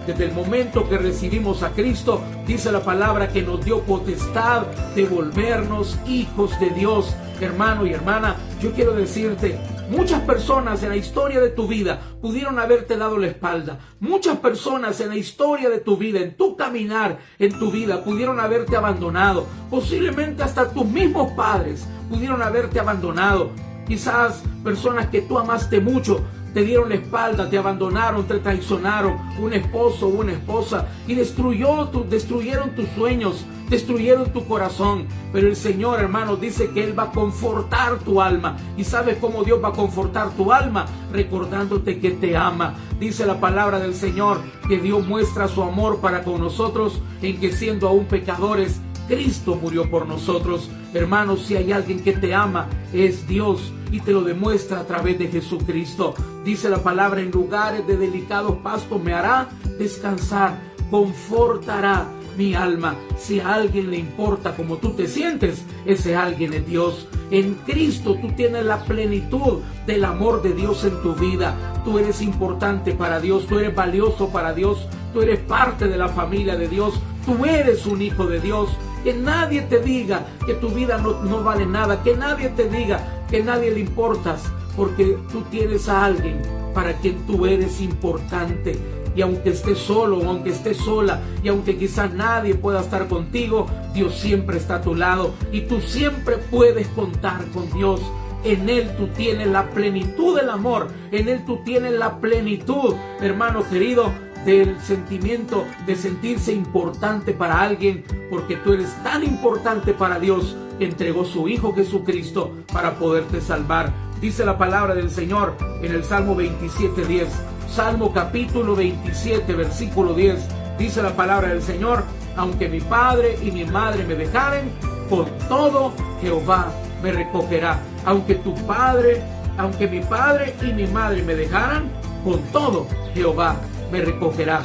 Desde 0.05 0.25
el 0.25 0.33
momento 0.33 0.87
que 0.87 0.99
recibimos 0.99 1.63
a 1.63 1.71
Cristo, 1.71 2.21
dice 2.45 2.71
la 2.71 2.81
palabra 2.83 3.29
que 3.29 3.41
nos 3.41 3.65
dio 3.65 3.81
potestad 3.81 4.67
de 4.93 5.03
volvernos 5.05 5.97
hijos 6.05 6.59
de 6.59 6.69
Dios. 6.69 7.15
Hermano 7.41 7.87
y 7.87 7.93
hermana, 7.93 8.35
yo 8.61 8.71
quiero 8.71 8.93
decirte, 8.93 9.59
muchas 9.89 10.21
personas 10.21 10.83
en 10.83 10.89
la 10.89 10.95
historia 10.95 11.41
de 11.41 11.49
tu 11.49 11.67
vida 11.67 11.99
pudieron 12.21 12.59
haberte 12.59 12.97
dado 12.97 13.17
la 13.17 13.27
espalda. 13.27 13.79
Muchas 13.99 14.37
personas 14.37 15.01
en 15.01 15.09
la 15.09 15.17
historia 15.17 15.69
de 15.69 15.79
tu 15.79 15.97
vida, 15.97 16.19
en 16.19 16.37
tu 16.37 16.55
caminar, 16.55 17.17
en 17.39 17.57
tu 17.57 17.71
vida, 17.71 18.03
pudieron 18.03 18.39
haberte 18.39 18.77
abandonado. 18.77 19.47
Posiblemente 19.71 20.43
hasta 20.43 20.69
tus 20.69 20.85
mismos 20.85 21.31
padres 21.31 21.87
pudieron 22.11 22.43
haberte 22.43 22.79
abandonado. 22.79 23.49
Quizás 23.87 24.43
personas 24.63 25.07
que 25.07 25.21
tú 25.21 25.37
amaste 25.37 25.79
mucho 25.79 26.23
te 26.55 26.63
dieron 26.63 26.87
la 26.87 26.95
espalda, 26.95 27.49
te 27.49 27.57
abandonaron, 27.57 28.25
te 28.25 28.39
traicionaron, 28.39 29.17
un 29.41 29.51
esposo 29.51 30.07
una 30.07 30.31
esposa, 30.31 30.87
y 31.05 31.13
destruyó 31.13 31.89
tu, 31.89 32.05
destruyeron 32.05 32.69
tus 32.75 32.87
sueños, 32.95 33.45
destruyeron 33.69 34.31
tu 34.31 34.45
corazón. 34.47 35.05
Pero 35.33 35.49
el 35.49 35.57
Señor, 35.57 35.99
hermano, 35.99 36.37
dice 36.37 36.69
que 36.69 36.85
Él 36.85 36.97
va 36.97 37.03
a 37.03 37.11
confortar 37.11 37.99
tu 37.99 38.21
alma. 38.21 38.55
¿Y 38.77 38.85
sabes 38.85 39.17
cómo 39.17 39.43
Dios 39.43 39.61
va 39.61 39.69
a 39.69 39.73
confortar 39.73 40.29
tu 40.29 40.53
alma? 40.53 40.85
Recordándote 41.11 41.99
que 41.99 42.11
te 42.11 42.37
ama. 42.37 42.75
Dice 43.01 43.25
la 43.25 43.41
palabra 43.41 43.79
del 43.79 43.93
Señor 43.93 44.39
que 44.69 44.77
Dios 44.79 45.05
muestra 45.05 45.49
su 45.49 45.61
amor 45.61 45.99
para 45.99 46.23
con 46.23 46.39
nosotros 46.39 47.01
en 47.21 47.37
que 47.37 47.51
siendo 47.51 47.89
aún 47.89 48.05
pecadores, 48.05 48.79
Cristo 49.07 49.55
murió 49.55 49.89
por 49.89 50.07
nosotros. 50.07 50.69
Hermanos, 50.93 51.41
si 51.45 51.55
hay 51.55 51.71
alguien 51.71 52.03
que 52.03 52.13
te 52.13 52.33
ama, 52.33 52.67
es 52.93 53.27
Dios 53.27 53.73
y 53.91 53.99
te 53.99 54.11
lo 54.11 54.21
demuestra 54.21 54.79
a 54.79 54.87
través 54.87 55.19
de 55.19 55.27
Jesucristo. 55.27 56.15
Dice 56.43 56.69
la 56.69 56.83
palabra, 56.83 57.21
en 57.21 57.31
lugares 57.31 57.85
de 57.87 57.97
delicados 57.97 58.57
pastos 58.57 59.01
me 59.01 59.13
hará 59.13 59.49
descansar, 59.77 60.59
confortará 60.89 62.07
mi 62.37 62.53
alma. 62.53 62.95
Si 63.17 63.39
a 63.39 63.53
alguien 63.53 63.91
le 63.91 63.97
importa 63.97 64.55
como 64.55 64.77
tú 64.77 64.91
te 64.91 65.07
sientes, 65.07 65.63
ese 65.85 66.15
alguien 66.15 66.53
es 66.53 66.67
Dios. 66.67 67.07
En 67.31 67.55
Cristo 67.65 68.17
tú 68.21 68.31
tienes 68.35 68.65
la 68.65 68.83
plenitud 68.83 69.59
del 69.87 70.05
amor 70.05 70.41
de 70.41 70.53
Dios 70.53 70.83
en 70.83 71.01
tu 71.01 71.15
vida. 71.15 71.55
Tú 71.83 71.97
eres 71.97 72.21
importante 72.21 72.93
para 72.93 73.19
Dios, 73.19 73.47
tú 73.47 73.59
eres 73.59 73.73
valioso 73.73 74.29
para 74.29 74.53
Dios, 74.53 74.87
tú 75.13 75.21
eres 75.21 75.39
parte 75.39 75.87
de 75.87 75.97
la 75.97 76.09
familia 76.09 76.55
de 76.55 76.67
Dios, 76.67 76.93
tú 77.25 77.45
eres 77.45 77.85
un 77.85 78.01
hijo 78.01 78.25
de 78.27 78.39
Dios. 78.39 78.69
Que 79.05 79.13
nadie 79.13 79.61
te 79.61 79.79
diga 79.81 80.25
que 80.47 80.55
tu 80.55 80.69
vida 80.69 80.97
no, 80.97 81.21
no 81.21 81.43
vale 81.43 81.67
nada, 81.67 82.01
que 82.01 82.17
nadie 82.17 82.49
te 82.49 82.67
diga 82.67 83.23
que 83.29 83.43
nadie 83.43 83.69
le 83.69 83.81
importas, 83.81 84.51
porque 84.75 85.19
tú 85.31 85.43
tienes 85.51 85.87
a 85.87 86.05
alguien 86.05 86.41
para 86.73 86.93
quien 86.93 87.23
tú 87.27 87.45
eres 87.45 87.81
importante. 87.81 88.79
Y 89.15 89.21
aunque 89.21 89.51
estés 89.51 89.77
solo 89.77 90.27
aunque 90.27 90.49
estés 90.49 90.77
sola 90.77 91.21
y 91.43 91.49
aunque 91.49 91.77
quizás 91.77 92.15
nadie 92.15 92.55
pueda 92.55 92.81
estar 92.81 93.07
contigo, 93.07 93.67
Dios 93.93 94.15
siempre 94.15 94.57
está 94.57 94.77
a 94.77 94.81
tu 94.81 94.95
lado 94.95 95.35
y 95.51 95.61
tú 95.61 95.81
siempre 95.81 96.37
puedes 96.37 96.87
contar 96.87 97.45
con 97.53 97.71
Dios. 97.73 98.01
En 98.43 98.67
Él 98.69 98.89
tú 98.97 99.05
tienes 99.09 99.49
la 99.49 99.69
plenitud 99.69 100.35
del 100.35 100.49
amor, 100.49 100.87
en 101.11 101.29
Él 101.29 101.45
tú 101.45 101.59
tienes 101.63 101.93
la 101.93 102.19
plenitud, 102.19 102.95
hermano 103.21 103.69
querido, 103.69 104.11
del 104.45 104.79
sentimiento 104.79 105.65
de 105.85 105.95
sentirse 105.95 106.53
importante 106.53 107.33
para 107.33 107.61
alguien, 107.61 108.03
porque 108.29 108.55
tú 108.57 108.73
eres 108.73 108.95
tan 109.03 109.23
importante 109.23 109.93
para 109.93 110.19
Dios 110.19 110.55
entregó 110.79 111.25
su 111.25 111.47
Hijo 111.47 111.73
Jesucristo 111.73 112.53
para 112.71 112.95
poderte 112.95 113.41
salvar. 113.41 113.91
Dice 114.21 114.45
la 114.45 114.57
palabra 114.57 114.95
del 114.95 115.09
Señor 115.09 115.55
en 115.81 115.91
el 115.91 116.03
Salmo 116.03 116.35
27.10. 116.35 117.27
Salmo 117.69 118.13
capítulo 118.13 118.75
27, 118.75 119.53
versículo 119.53 120.13
10. 120.13 120.47
Dice 120.77 121.01
la 121.01 121.15
palabra 121.15 121.49
del 121.49 121.61
Señor, 121.61 122.03
aunque 122.35 122.69
mi 122.69 122.81
padre 122.81 123.37
y 123.41 123.51
mi 123.51 123.65
madre 123.65 124.03
me 124.03 124.15
dejaren, 124.15 124.69
con 125.09 125.25
todo 125.47 125.93
Jehová 126.21 126.71
me 127.01 127.11
recogerá. 127.11 127.79
Aunque 128.05 128.35
tu 128.35 128.53
padre, 128.65 129.21
aunque 129.57 129.87
mi 129.87 130.01
padre 130.01 130.53
y 130.61 130.73
mi 130.73 130.87
madre 130.87 131.23
me 131.23 131.35
dejaran, 131.35 131.89
con 132.23 132.41
todo 132.51 132.87
Jehová 133.13 133.55
recogerá. 134.01 134.61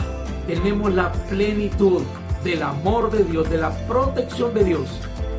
Tenemos 0.47 0.93
la 0.93 1.13
plenitud 1.13 2.03
del 2.45 2.63
amor 2.63 3.11
de 3.11 3.25
Dios, 3.25 3.49
de 3.51 3.59
la 3.59 3.71
protección 3.87 4.55
de 4.55 4.65
Dios 4.65 4.89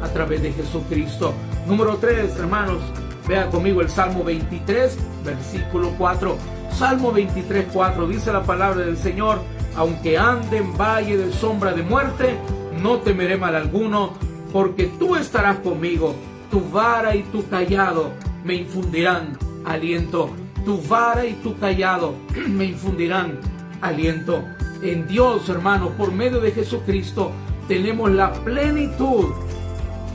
a 0.02 0.08
través 0.10 0.42
de 0.42 0.54
Jesucristo. 0.54 1.34
Número 1.68 1.98
3, 1.98 2.38
hermanos, 2.38 2.82
vea 3.28 3.50
conmigo 3.50 3.82
el 3.82 3.90
Salmo 3.90 4.24
23, 4.24 4.98
versículo 5.26 5.92
4. 5.98 6.38
Salmo 6.72 7.12
23, 7.12 7.68
4 7.72 8.08
dice 8.08 8.32
la 8.32 8.44
palabra 8.44 8.86
del 8.86 8.98
Señor, 8.98 9.40
aunque 9.76 10.18
ande 10.18 10.58
en 10.58 10.78
valle 10.78 11.18
de 11.18 11.32
sombra 11.32 11.74
de 11.74 11.84
muerte, 11.84 12.36
no 12.82 13.00
temeré 13.00 13.38
mal 13.38 13.56
alguno, 13.56 14.14
porque 14.52 14.86
tú 15.00 15.16
estarás 15.16 15.60
conmigo, 15.60 16.16
tu 16.50 16.62
vara 16.70 17.16
y 17.16 17.24
tu 17.24 17.48
callado 17.48 18.12
me 18.44 18.56
infundirán 18.56 19.38
aliento. 19.66 20.30
Tu 20.66 20.80
vara 20.82 21.26
y 21.26 21.34
tu 21.34 21.58
callado 21.58 22.16
me 22.48 22.66
infundirán 22.66 23.40
aliento. 23.82 24.44
En 24.82 25.08
Dios, 25.08 25.50
hermanos, 25.50 25.92
por 25.98 26.12
medio 26.12 26.40
de 26.40 26.52
Jesucristo, 26.52 27.32
tenemos 27.68 28.12
la 28.12 28.34
plenitud, 28.34 29.26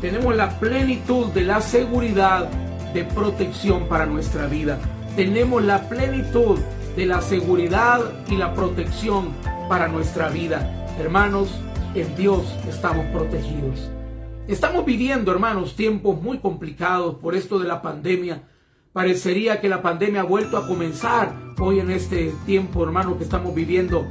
tenemos 0.00 0.34
la 0.34 0.58
plenitud 0.58 1.26
de 1.26 1.42
la 1.42 1.60
seguridad 1.60 2.48
de 2.92 3.04
protección 3.04 3.88
para 3.88 4.06
nuestra 4.06 4.46
vida. 4.46 4.78
Tenemos 5.14 5.62
la 5.62 5.88
plenitud 5.88 6.58
de 6.96 7.06
la 7.06 7.20
seguridad 7.20 8.00
y 8.28 8.36
la 8.36 8.54
protección 8.54 9.30
para 9.68 9.88
nuestra 9.88 10.28
vida. 10.28 10.86
Hermanos, 10.98 11.48
en 11.94 12.14
Dios 12.16 12.44
estamos 12.68 13.06
protegidos. 13.06 13.90
Estamos 14.48 14.84
viviendo, 14.84 15.32
hermanos, 15.32 15.74
tiempos 15.74 16.20
muy 16.20 16.38
complicados 16.38 17.16
por 17.16 17.34
esto 17.34 17.58
de 17.58 17.68
la 17.68 17.82
pandemia 17.82 18.42
Parecería 18.96 19.60
que 19.60 19.68
la 19.68 19.82
pandemia 19.82 20.22
ha 20.22 20.24
vuelto 20.24 20.56
a 20.56 20.66
comenzar 20.66 21.30
hoy 21.58 21.80
en 21.80 21.90
este 21.90 22.32
tiempo, 22.46 22.82
hermano, 22.82 23.18
que 23.18 23.24
estamos 23.24 23.54
viviendo. 23.54 24.06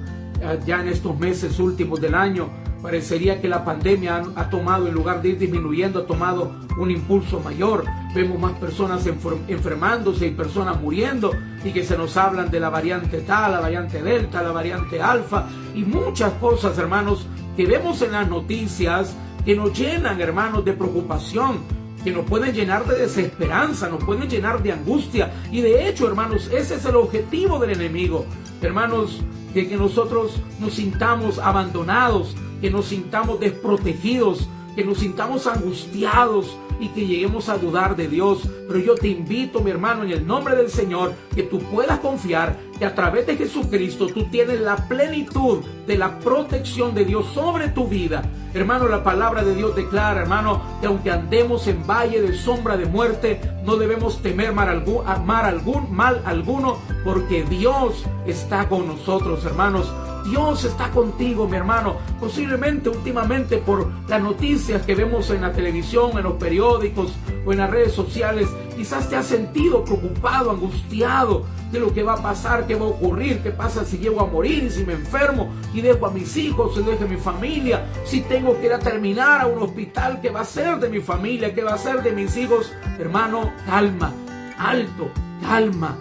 ya 0.63 0.79
en 0.79 0.89
estos 0.89 1.17
meses 1.17 1.57
últimos 1.57 1.99
del 1.99 2.13
año. 2.13 2.51
Parecería 2.83 3.41
que 3.41 3.47
la 3.47 3.65
pandemia 3.65 4.21
ha, 4.35 4.47
tomado, 4.51 4.87
en 4.87 4.93
lugar 4.93 5.23
de 5.23 5.29
ir 5.29 5.39
disminuyendo, 5.39 6.01
ha 6.01 6.05
tomado 6.05 6.51
un 6.77 6.91
impulso 6.91 7.39
mayor. 7.39 7.83
Vemos 8.13 8.37
más 8.37 8.51
personas 8.59 9.07
enfermándose 9.47 10.27
y 10.27 10.31
personas 10.31 10.79
muriendo 10.79 11.31
y 11.63 11.71
que 11.71 11.83
se 11.83 11.97
nos 11.97 12.15
hablan 12.15 12.51
de 12.51 12.59
la 12.59 12.69
variante 12.69 13.21
tal, 13.21 13.53
la 13.53 13.61
variante 13.61 14.03
delta, 14.03 14.43
la 14.43 14.51
variante 14.51 15.01
alfa 15.01 15.47
y 15.73 15.81
muchas 15.81 16.33
cosas, 16.33 16.77
hermanos, 16.77 17.25
que 17.57 17.65
vemos 17.65 18.03
en 18.03 18.11
las 18.11 18.29
noticias 18.29 19.15
que 19.43 19.55
nos 19.55 19.75
llenan, 19.75 20.21
hermanos, 20.21 20.63
de 20.63 20.73
preocupación, 20.73 21.84
que 22.05 22.11
nos 22.11 22.25
pueden 22.25 22.53
llenar 22.53 22.85
de 22.85 22.99
desesperanza, 22.99 23.89
nos 23.89 24.03
pueden 24.03 24.29
llenar 24.29 24.61
de 24.61 24.71
angustia. 24.71 25.33
Y 25.51 25.61
de 25.61 25.89
hecho, 25.89 26.07
hermanos, 26.07 26.51
ese 26.53 26.75
es 26.75 26.85
el 26.85 26.95
objetivo 26.97 27.57
del 27.57 27.71
enemigo. 27.71 28.27
Hermanos, 28.61 29.21
de 29.55 29.67
que 29.67 29.75
nosotros 29.75 30.39
nos 30.59 30.75
sintamos 30.75 31.39
abandonados, 31.39 32.35
que 32.61 32.69
nos 32.69 32.85
sintamos 32.85 33.39
desprotegidos, 33.39 34.47
que 34.75 34.85
nos 34.85 34.99
sintamos 34.99 35.47
angustiados 35.47 36.55
y 36.79 36.89
que 36.89 37.05
lleguemos 37.05 37.49
a 37.49 37.57
dudar 37.57 37.95
de 37.95 38.07
Dios. 38.07 38.49
Pero 38.67 38.79
yo 38.79 38.95
te 38.95 39.07
invito, 39.07 39.61
mi 39.61 39.71
hermano, 39.71 40.03
en 40.03 40.11
el 40.11 40.25
nombre 40.25 40.55
del 40.55 40.69
Señor, 40.69 41.13
que 41.33 41.43
tú 41.43 41.59
puedas 41.59 41.99
confiar 41.99 42.57
que 42.77 42.85
a 42.85 42.95
través 42.95 43.25
de 43.27 43.37
Jesucristo 43.37 44.07
tú 44.07 44.25
tienes 44.25 44.59
la 44.59 44.75
plenitud 44.75 45.59
de 45.87 45.97
la 45.97 46.19
protección 46.19 46.93
de 46.93 47.05
Dios 47.05 47.25
sobre 47.33 47.69
tu 47.69 47.87
vida. 47.87 48.23
Hermano, 48.53 48.87
la 48.87 49.03
palabra 49.03 49.43
de 49.43 49.55
Dios 49.55 49.75
declara, 49.75 50.21
hermano, 50.21 50.61
que 50.81 50.87
aunque 50.87 51.11
andemos 51.11 51.67
en 51.67 51.85
valle 51.85 52.21
de 52.21 52.33
sombra 52.33 52.77
de 52.77 52.85
muerte, 52.85 53.41
no 53.65 53.75
debemos 53.75 54.21
temer 54.21 54.53
mal 54.53 54.69
algún, 54.69 55.95
mal 55.95 56.21
alguno, 56.25 56.77
porque 57.03 57.43
Dios 57.43 58.05
está 58.25 58.69
con 58.69 58.87
nosotros, 58.87 59.43
hermanos. 59.45 59.91
Dios 60.25 60.63
está 60.63 60.89
contigo, 60.89 61.47
mi 61.47 61.57
hermano. 61.57 61.97
Posiblemente 62.19 62.89
últimamente 62.89 63.57
por 63.57 63.87
las 64.07 64.21
noticias 64.21 64.81
que 64.81 64.95
vemos 64.95 65.29
en 65.29 65.41
la 65.41 65.53
televisión, 65.53 66.17
en 66.17 66.23
los 66.23 66.33
periódicos 66.33 67.13
o 67.45 67.51
en 67.51 67.59
las 67.59 67.69
redes 67.69 67.93
sociales, 67.93 68.49
quizás 68.75 69.07
te 69.07 69.15
has 69.15 69.27
sentido 69.27 69.83
preocupado, 69.83 70.51
angustiado 70.51 71.45
de 71.71 71.79
lo 71.79 71.93
que 71.93 72.03
va 72.03 72.13
a 72.13 72.23
pasar, 72.23 72.65
qué 72.65 72.75
va 72.75 72.85
a 72.85 72.89
ocurrir, 72.89 73.41
qué 73.43 73.51
pasa 73.51 73.85
si 73.85 73.97
llego 73.97 74.21
a 74.21 74.25
morir, 74.25 74.71
si 74.71 74.83
me 74.83 74.93
enfermo 74.93 75.51
y 75.73 75.81
dejo 75.81 76.07
a 76.07 76.11
mis 76.11 76.35
hijos, 76.37 76.73
si 76.73 76.81
dejo 76.81 77.03
a 77.03 77.07
mi 77.07 77.17
familia, 77.17 77.85
si 78.03 78.21
tengo 78.21 78.59
que 78.59 78.65
ir 78.65 78.73
a 78.73 78.79
terminar 78.79 79.41
a 79.41 79.47
un 79.47 79.61
hospital, 79.61 80.19
qué 80.21 80.29
va 80.29 80.41
a 80.41 80.45
ser 80.45 80.79
de 80.79 80.89
mi 80.89 81.01
familia, 81.01 81.53
qué 81.53 81.63
va 81.63 81.73
a 81.73 81.77
ser 81.77 82.01
de 82.01 82.11
mis 82.11 82.35
hijos. 82.35 82.73
Hermano, 82.97 83.51
calma, 83.67 84.11
alto, 84.57 85.09
calma, 85.41 85.97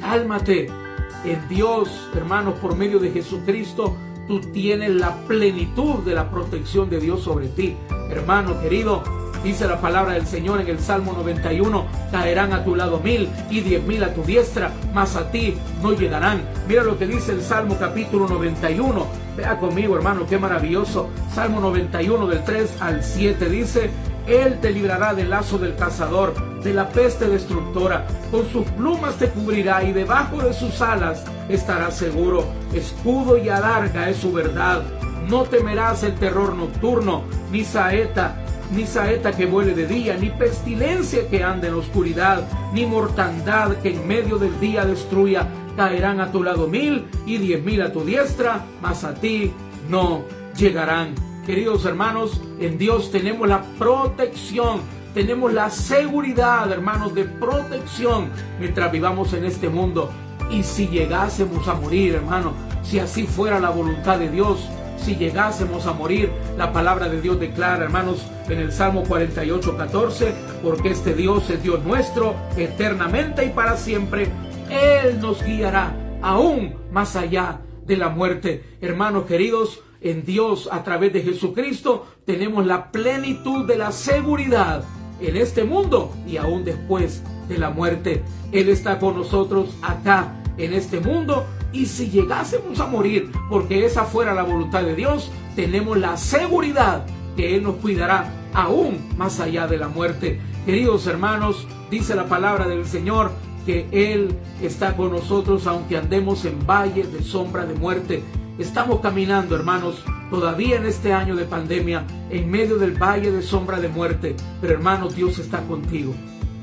cálmate 0.00 0.85
en 1.26 1.48
Dios, 1.48 2.08
hermanos, 2.14 2.54
por 2.60 2.76
medio 2.76 2.98
de 2.98 3.10
Jesucristo, 3.10 3.96
tú 4.28 4.40
tienes 4.40 4.90
la 4.90 5.16
plenitud 5.26 6.04
de 6.04 6.14
la 6.14 6.30
protección 6.30 6.88
de 6.88 7.00
Dios 7.00 7.22
sobre 7.22 7.48
ti. 7.48 7.76
Hermano 8.10 8.60
querido, 8.60 9.02
dice 9.42 9.66
la 9.66 9.80
palabra 9.80 10.14
del 10.14 10.26
Señor 10.26 10.60
en 10.60 10.68
el 10.68 10.78
Salmo 10.78 11.12
91, 11.12 11.84
caerán 12.12 12.52
a 12.52 12.64
tu 12.64 12.76
lado 12.76 13.00
mil 13.00 13.28
y 13.50 13.60
diez 13.60 13.82
mil 13.82 14.04
a 14.04 14.14
tu 14.14 14.22
diestra, 14.22 14.72
mas 14.94 15.16
a 15.16 15.30
ti 15.30 15.54
no 15.82 15.92
llegarán. 15.92 16.42
Mira 16.68 16.84
lo 16.84 16.96
que 16.96 17.06
dice 17.06 17.32
el 17.32 17.42
Salmo 17.42 17.76
capítulo 17.78 18.28
91. 18.28 19.06
Vea 19.36 19.58
conmigo, 19.58 19.96
hermano, 19.96 20.26
qué 20.28 20.38
maravilloso. 20.38 21.08
Salmo 21.34 21.60
91 21.60 22.26
del 22.28 22.44
3 22.44 22.80
al 22.80 23.02
7 23.02 23.48
dice, 23.48 23.90
Él 24.26 24.58
te 24.60 24.70
librará 24.70 25.12
del 25.12 25.30
lazo 25.30 25.58
del 25.58 25.76
cazador 25.76 26.55
de 26.66 26.74
la 26.74 26.88
peste 26.88 27.28
destructora. 27.28 28.06
Con 28.32 28.50
sus 28.50 28.66
plumas 28.72 29.16
te 29.16 29.28
cubrirá 29.28 29.84
y 29.84 29.92
debajo 29.92 30.42
de 30.42 30.52
sus 30.52 30.82
alas 30.82 31.24
estarás 31.48 31.96
seguro. 31.96 32.44
Escudo 32.74 33.38
y 33.38 33.48
alarga 33.48 34.10
es 34.10 34.16
su 34.16 34.32
verdad. 34.32 34.82
No 35.28 35.44
temerás 35.44 36.02
el 36.02 36.16
terror 36.16 36.54
nocturno, 36.56 37.22
ni 37.52 37.64
saeta, 37.64 38.34
ni 38.74 38.84
saeta 38.84 39.30
que 39.30 39.46
vuele 39.46 39.74
de 39.74 39.86
día, 39.86 40.16
ni 40.16 40.30
pestilencia 40.30 41.28
que 41.28 41.44
ande 41.44 41.68
en 41.68 41.74
oscuridad, 41.74 42.42
ni 42.72 42.84
mortandad 42.84 43.76
que 43.76 43.90
en 43.90 44.06
medio 44.06 44.36
del 44.36 44.58
día 44.58 44.84
destruya. 44.84 45.46
Caerán 45.76 46.20
a 46.20 46.32
tu 46.32 46.42
lado 46.42 46.66
mil 46.66 47.06
y 47.26 47.38
diez 47.38 47.62
mil 47.62 47.80
a 47.82 47.92
tu 47.92 48.04
diestra, 48.04 48.64
mas 48.82 49.04
a 49.04 49.14
ti 49.14 49.52
no 49.88 50.22
llegarán. 50.56 51.14
Queridos 51.46 51.84
hermanos, 51.84 52.40
en 52.58 52.76
Dios 52.76 53.12
tenemos 53.12 53.46
la 53.46 53.62
protección 53.78 54.80
tenemos 55.16 55.50
la 55.50 55.70
seguridad, 55.70 56.70
hermanos, 56.70 57.14
de 57.14 57.24
protección 57.24 58.28
mientras 58.60 58.92
vivamos 58.92 59.32
en 59.32 59.46
este 59.46 59.70
mundo. 59.70 60.10
Y 60.50 60.62
si 60.62 60.88
llegásemos 60.88 61.66
a 61.68 61.74
morir, 61.74 62.16
hermano, 62.16 62.52
si 62.82 62.98
así 62.98 63.22
fuera 63.22 63.58
la 63.58 63.70
voluntad 63.70 64.18
de 64.18 64.28
Dios, 64.28 64.68
si 64.98 65.16
llegásemos 65.16 65.86
a 65.86 65.94
morir, 65.94 66.30
la 66.58 66.70
palabra 66.70 67.08
de 67.08 67.22
Dios 67.22 67.40
declara, 67.40 67.82
hermanos, 67.82 68.26
en 68.50 68.58
el 68.58 68.70
Salmo 68.70 69.04
48, 69.04 69.78
14, 69.78 70.34
porque 70.62 70.90
este 70.90 71.14
Dios 71.14 71.48
es 71.48 71.62
Dios 71.62 71.82
nuestro 71.82 72.34
eternamente 72.58 73.46
y 73.46 73.48
para 73.48 73.78
siempre. 73.78 74.28
Él 74.68 75.18
nos 75.18 75.42
guiará 75.42 75.96
aún 76.20 76.74
más 76.92 77.16
allá 77.16 77.60
de 77.86 77.96
la 77.96 78.10
muerte. 78.10 78.76
Hermanos 78.82 79.24
queridos, 79.24 79.80
en 80.02 80.26
Dios, 80.26 80.68
a 80.70 80.84
través 80.84 81.14
de 81.14 81.22
Jesucristo, 81.22 82.06
tenemos 82.26 82.66
la 82.66 82.92
plenitud 82.92 83.64
de 83.64 83.78
la 83.78 83.92
seguridad 83.92 84.84
en 85.20 85.36
este 85.36 85.64
mundo 85.64 86.12
y 86.26 86.36
aún 86.36 86.64
después 86.64 87.22
de 87.48 87.58
la 87.58 87.70
muerte. 87.70 88.22
Él 88.52 88.68
está 88.68 88.98
con 88.98 89.16
nosotros 89.16 89.76
acá 89.82 90.34
en 90.58 90.72
este 90.72 91.00
mundo 91.00 91.46
y 91.72 91.86
si 91.86 92.10
llegásemos 92.10 92.80
a 92.80 92.86
morir 92.86 93.30
porque 93.50 93.84
esa 93.84 94.04
fuera 94.04 94.34
la 94.34 94.42
voluntad 94.42 94.82
de 94.82 94.94
Dios, 94.94 95.30
tenemos 95.54 95.98
la 95.98 96.16
seguridad 96.16 97.04
que 97.36 97.56
Él 97.56 97.62
nos 97.62 97.76
cuidará 97.76 98.32
aún 98.54 98.98
más 99.16 99.40
allá 99.40 99.66
de 99.66 99.76
la 99.76 99.88
muerte. 99.88 100.40
Queridos 100.64 101.06
hermanos, 101.06 101.66
dice 101.90 102.14
la 102.14 102.26
palabra 102.26 102.66
del 102.66 102.86
Señor 102.86 103.30
que 103.66 103.86
Él 103.90 104.34
está 104.62 104.96
con 104.96 105.12
nosotros 105.12 105.66
aunque 105.66 105.96
andemos 105.96 106.44
en 106.44 106.66
valles 106.66 107.12
de 107.12 107.22
sombra 107.22 107.66
de 107.66 107.74
muerte. 107.74 108.22
Estamos 108.58 109.00
caminando, 109.00 109.54
hermanos, 109.54 110.02
todavía 110.30 110.76
en 110.76 110.86
este 110.86 111.12
año 111.12 111.36
de 111.36 111.44
pandemia, 111.44 112.06
en 112.30 112.50
medio 112.50 112.78
del 112.78 112.92
valle 112.92 113.30
de 113.30 113.42
sombra 113.42 113.80
de 113.80 113.88
muerte. 113.88 114.34
Pero 114.62 114.72
hermanos, 114.72 115.14
Dios 115.14 115.38
está 115.38 115.60
contigo. 115.66 116.14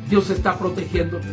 Dios 0.10 0.32
está 0.32 0.58
protegiéndote. 0.58 1.27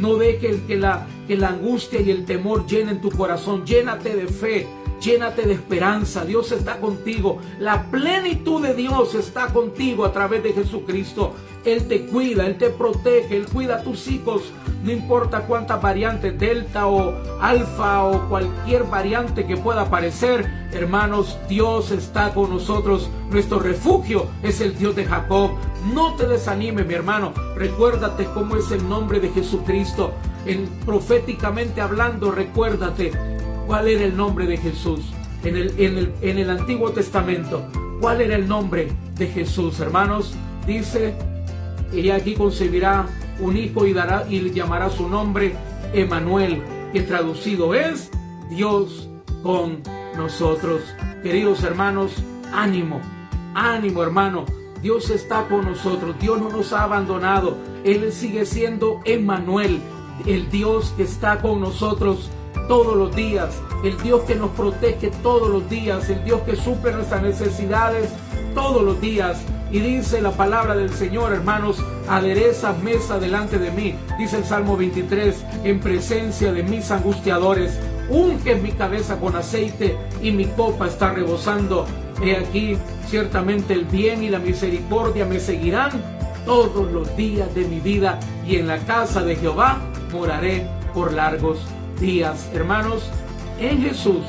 No 0.00 0.16
dejes 0.16 0.62
que 0.62 0.76
la, 0.76 1.06
que 1.26 1.36
la 1.36 1.48
angustia 1.48 2.00
y 2.00 2.10
el 2.10 2.24
temor 2.24 2.66
llenen 2.66 3.02
tu 3.02 3.10
corazón. 3.10 3.66
Llénate 3.66 4.16
de 4.16 4.28
fe. 4.28 4.66
Llénate 5.00 5.42
de 5.42 5.52
esperanza, 5.52 6.24
Dios 6.24 6.50
está 6.50 6.80
contigo. 6.80 7.38
La 7.60 7.84
plenitud 7.84 8.60
de 8.60 8.74
Dios 8.74 9.14
está 9.14 9.46
contigo 9.48 10.04
a 10.04 10.12
través 10.12 10.42
de 10.42 10.52
Jesucristo. 10.52 11.34
Él 11.64 11.86
te 11.86 12.06
cuida, 12.06 12.46
Él 12.46 12.58
te 12.58 12.70
protege, 12.70 13.36
Él 13.36 13.46
cuida 13.46 13.76
a 13.76 13.82
tus 13.82 14.08
hijos. 14.08 14.52
No 14.82 14.90
importa 14.90 15.42
cuántas 15.42 15.80
variantes, 15.80 16.38
delta 16.38 16.86
o 16.86 17.14
alfa 17.40 18.04
o 18.04 18.28
cualquier 18.28 18.84
variante 18.84 19.46
que 19.46 19.56
pueda 19.56 19.82
aparecer, 19.82 20.68
hermanos, 20.72 21.38
Dios 21.48 21.90
está 21.90 22.32
con 22.34 22.50
nosotros. 22.50 23.08
Nuestro 23.30 23.60
refugio 23.60 24.26
es 24.42 24.60
el 24.60 24.76
Dios 24.76 24.96
de 24.96 25.04
Jacob. 25.04 25.52
No 25.92 26.16
te 26.16 26.26
desanime, 26.26 26.82
mi 26.82 26.94
hermano. 26.94 27.32
Recuérdate 27.54 28.24
cómo 28.34 28.56
es 28.56 28.70
el 28.72 28.88
nombre 28.88 29.20
de 29.20 29.28
Jesucristo. 29.30 30.12
En, 30.44 30.66
proféticamente 30.86 31.80
hablando, 31.80 32.30
recuérdate 32.30 33.37
cuál 33.68 33.86
era 33.86 34.04
el 34.06 34.16
nombre 34.16 34.46
de 34.46 34.56
Jesús 34.56 35.00
en 35.44 35.54
el, 35.54 35.78
en 35.78 35.98
el, 35.98 36.14
en 36.22 36.38
el 36.38 36.48
Antiguo 36.48 36.90
Testamento. 36.90 37.68
¿Cuál 38.00 38.22
era 38.22 38.34
el 38.34 38.48
nombre 38.48 38.88
de 39.16 39.26
Jesús, 39.26 39.78
hermanos? 39.78 40.32
Dice 40.66 41.14
ella 41.92 42.16
aquí 42.16 42.34
concebirá 42.34 43.06
un 43.38 43.58
hijo 43.58 43.86
y, 43.86 43.92
dará, 43.92 44.24
y 44.28 44.50
llamará 44.50 44.88
su 44.88 45.06
nombre 45.06 45.54
Emanuel, 45.92 46.62
que 46.94 47.02
traducido 47.02 47.74
es 47.74 48.10
Dios 48.48 49.10
con 49.42 49.82
nosotros. 50.16 50.80
Queridos 51.22 51.62
hermanos, 51.62 52.22
ánimo, 52.50 53.02
ánimo 53.54 54.02
hermano. 54.02 54.46
Dios 54.80 55.10
está 55.10 55.46
con 55.46 55.66
nosotros, 55.66 56.16
Dios 56.18 56.40
no 56.40 56.48
nos 56.48 56.72
ha 56.72 56.84
abandonado, 56.84 57.58
Él 57.84 58.12
sigue 58.12 58.46
siendo 58.46 59.00
Emanuel, 59.04 59.80
el 60.24 60.48
Dios 60.50 60.94
que 60.96 61.02
está 61.02 61.42
con 61.42 61.60
nosotros 61.60 62.30
todos 62.68 62.96
los 62.96 63.16
días, 63.16 63.60
el 63.82 64.00
Dios 64.02 64.22
que 64.22 64.34
nos 64.34 64.50
protege 64.50 65.10
todos 65.22 65.48
los 65.48 65.68
días, 65.68 66.08
el 66.10 66.22
Dios 66.22 66.42
que 66.42 66.54
suple 66.54 66.92
nuestras 66.92 67.22
necesidades 67.22 68.10
todos 68.54 68.82
los 68.82 69.00
días. 69.00 69.38
Y 69.70 69.80
dice 69.80 70.22
la 70.22 70.30
palabra 70.30 70.76
del 70.76 70.90
Señor, 70.90 71.32
hermanos, 71.32 71.82
adereza 72.08 72.74
mesa 72.82 73.18
delante 73.18 73.58
de 73.58 73.70
mí, 73.70 73.94
dice 74.18 74.38
el 74.38 74.44
Salmo 74.44 74.76
23, 74.76 75.44
en 75.64 75.80
presencia 75.80 76.52
de 76.52 76.62
mis 76.62 76.90
angustiadores. 76.90 77.78
Unge 78.08 78.54
mi 78.54 78.72
cabeza 78.72 79.20
con 79.20 79.36
aceite 79.36 79.98
y 80.22 80.30
mi 80.30 80.46
copa 80.46 80.86
está 80.86 81.12
rebosando. 81.12 81.84
He 82.22 82.36
aquí, 82.36 82.78
ciertamente 83.06 83.74
el 83.74 83.84
bien 83.84 84.22
y 84.22 84.30
la 84.30 84.38
misericordia 84.38 85.26
me 85.26 85.38
seguirán 85.38 85.90
todos 86.46 86.90
los 86.90 87.14
días 87.14 87.54
de 87.54 87.66
mi 87.66 87.80
vida 87.80 88.18
y 88.46 88.56
en 88.56 88.66
la 88.66 88.78
casa 88.78 89.22
de 89.22 89.36
Jehová 89.36 89.78
moraré 90.10 90.66
por 90.94 91.12
largos 91.12 91.58
días. 92.00 92.48
Hermanos, 92.52 93.10
en 93.60 93.82
Jesús 93.82 94.24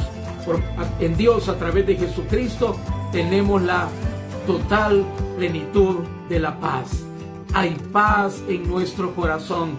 en 0.99 1.17
Dios 1.17 1.49
a 1.49 1.57
través 1.57 1.85
de 1.85 1.95
Jesucristo, 1.95 2.75
tenemos 3.11 3.61
la 3.61 3.87
total 4.45 5.05
plenitud 5.37 5.99
de 6.27 6.39
la 6.39 6.59
paz. 6.59 7.03
Hay 7.53 7.75
paz 7.91 8.41
en 8.47 8.67
nuestro 8.67 9.13
corazón. 9.15 9.71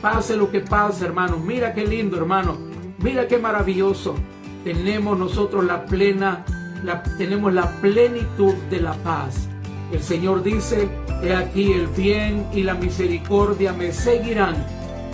Pase 0.00 0.36
lo 0.36 0.50
que 0.50 0.60
pase, 0.60 1.04
hermanos. 1.04 1.40
Mira 1.40 1.74
qué 1.74 1.86
lindo, 1.86 2.16
hermano. 2.16 2.56
Mira 2.98 3.26
qué 3.26 3.38
maravilloso. 3.38 4.14
Tenemos 4.62 5.18
nosotros 5.18 5.64
la 5.64 5.84
plena, 5.84 6.44
la, 6.82 7.02
tenemos 7.02 7.52
la 7.52 7.70
plenitud 7.80 8.54
de 8.70 8.80
la 8.80 8.92
paz. 8.94 9.48
El 9.92 10.02
Señor 10.02 10.42
dice, 10.42 10.88
he 11.22 11.34
aquí 11.34 11.72
el 11.72 11.86
bien 11.88 12.46
y 12.52 12.62
la 12.62 12.74
misericordia 12.74 13.72
me 13.72 13.92
seguirán 13.92 14.56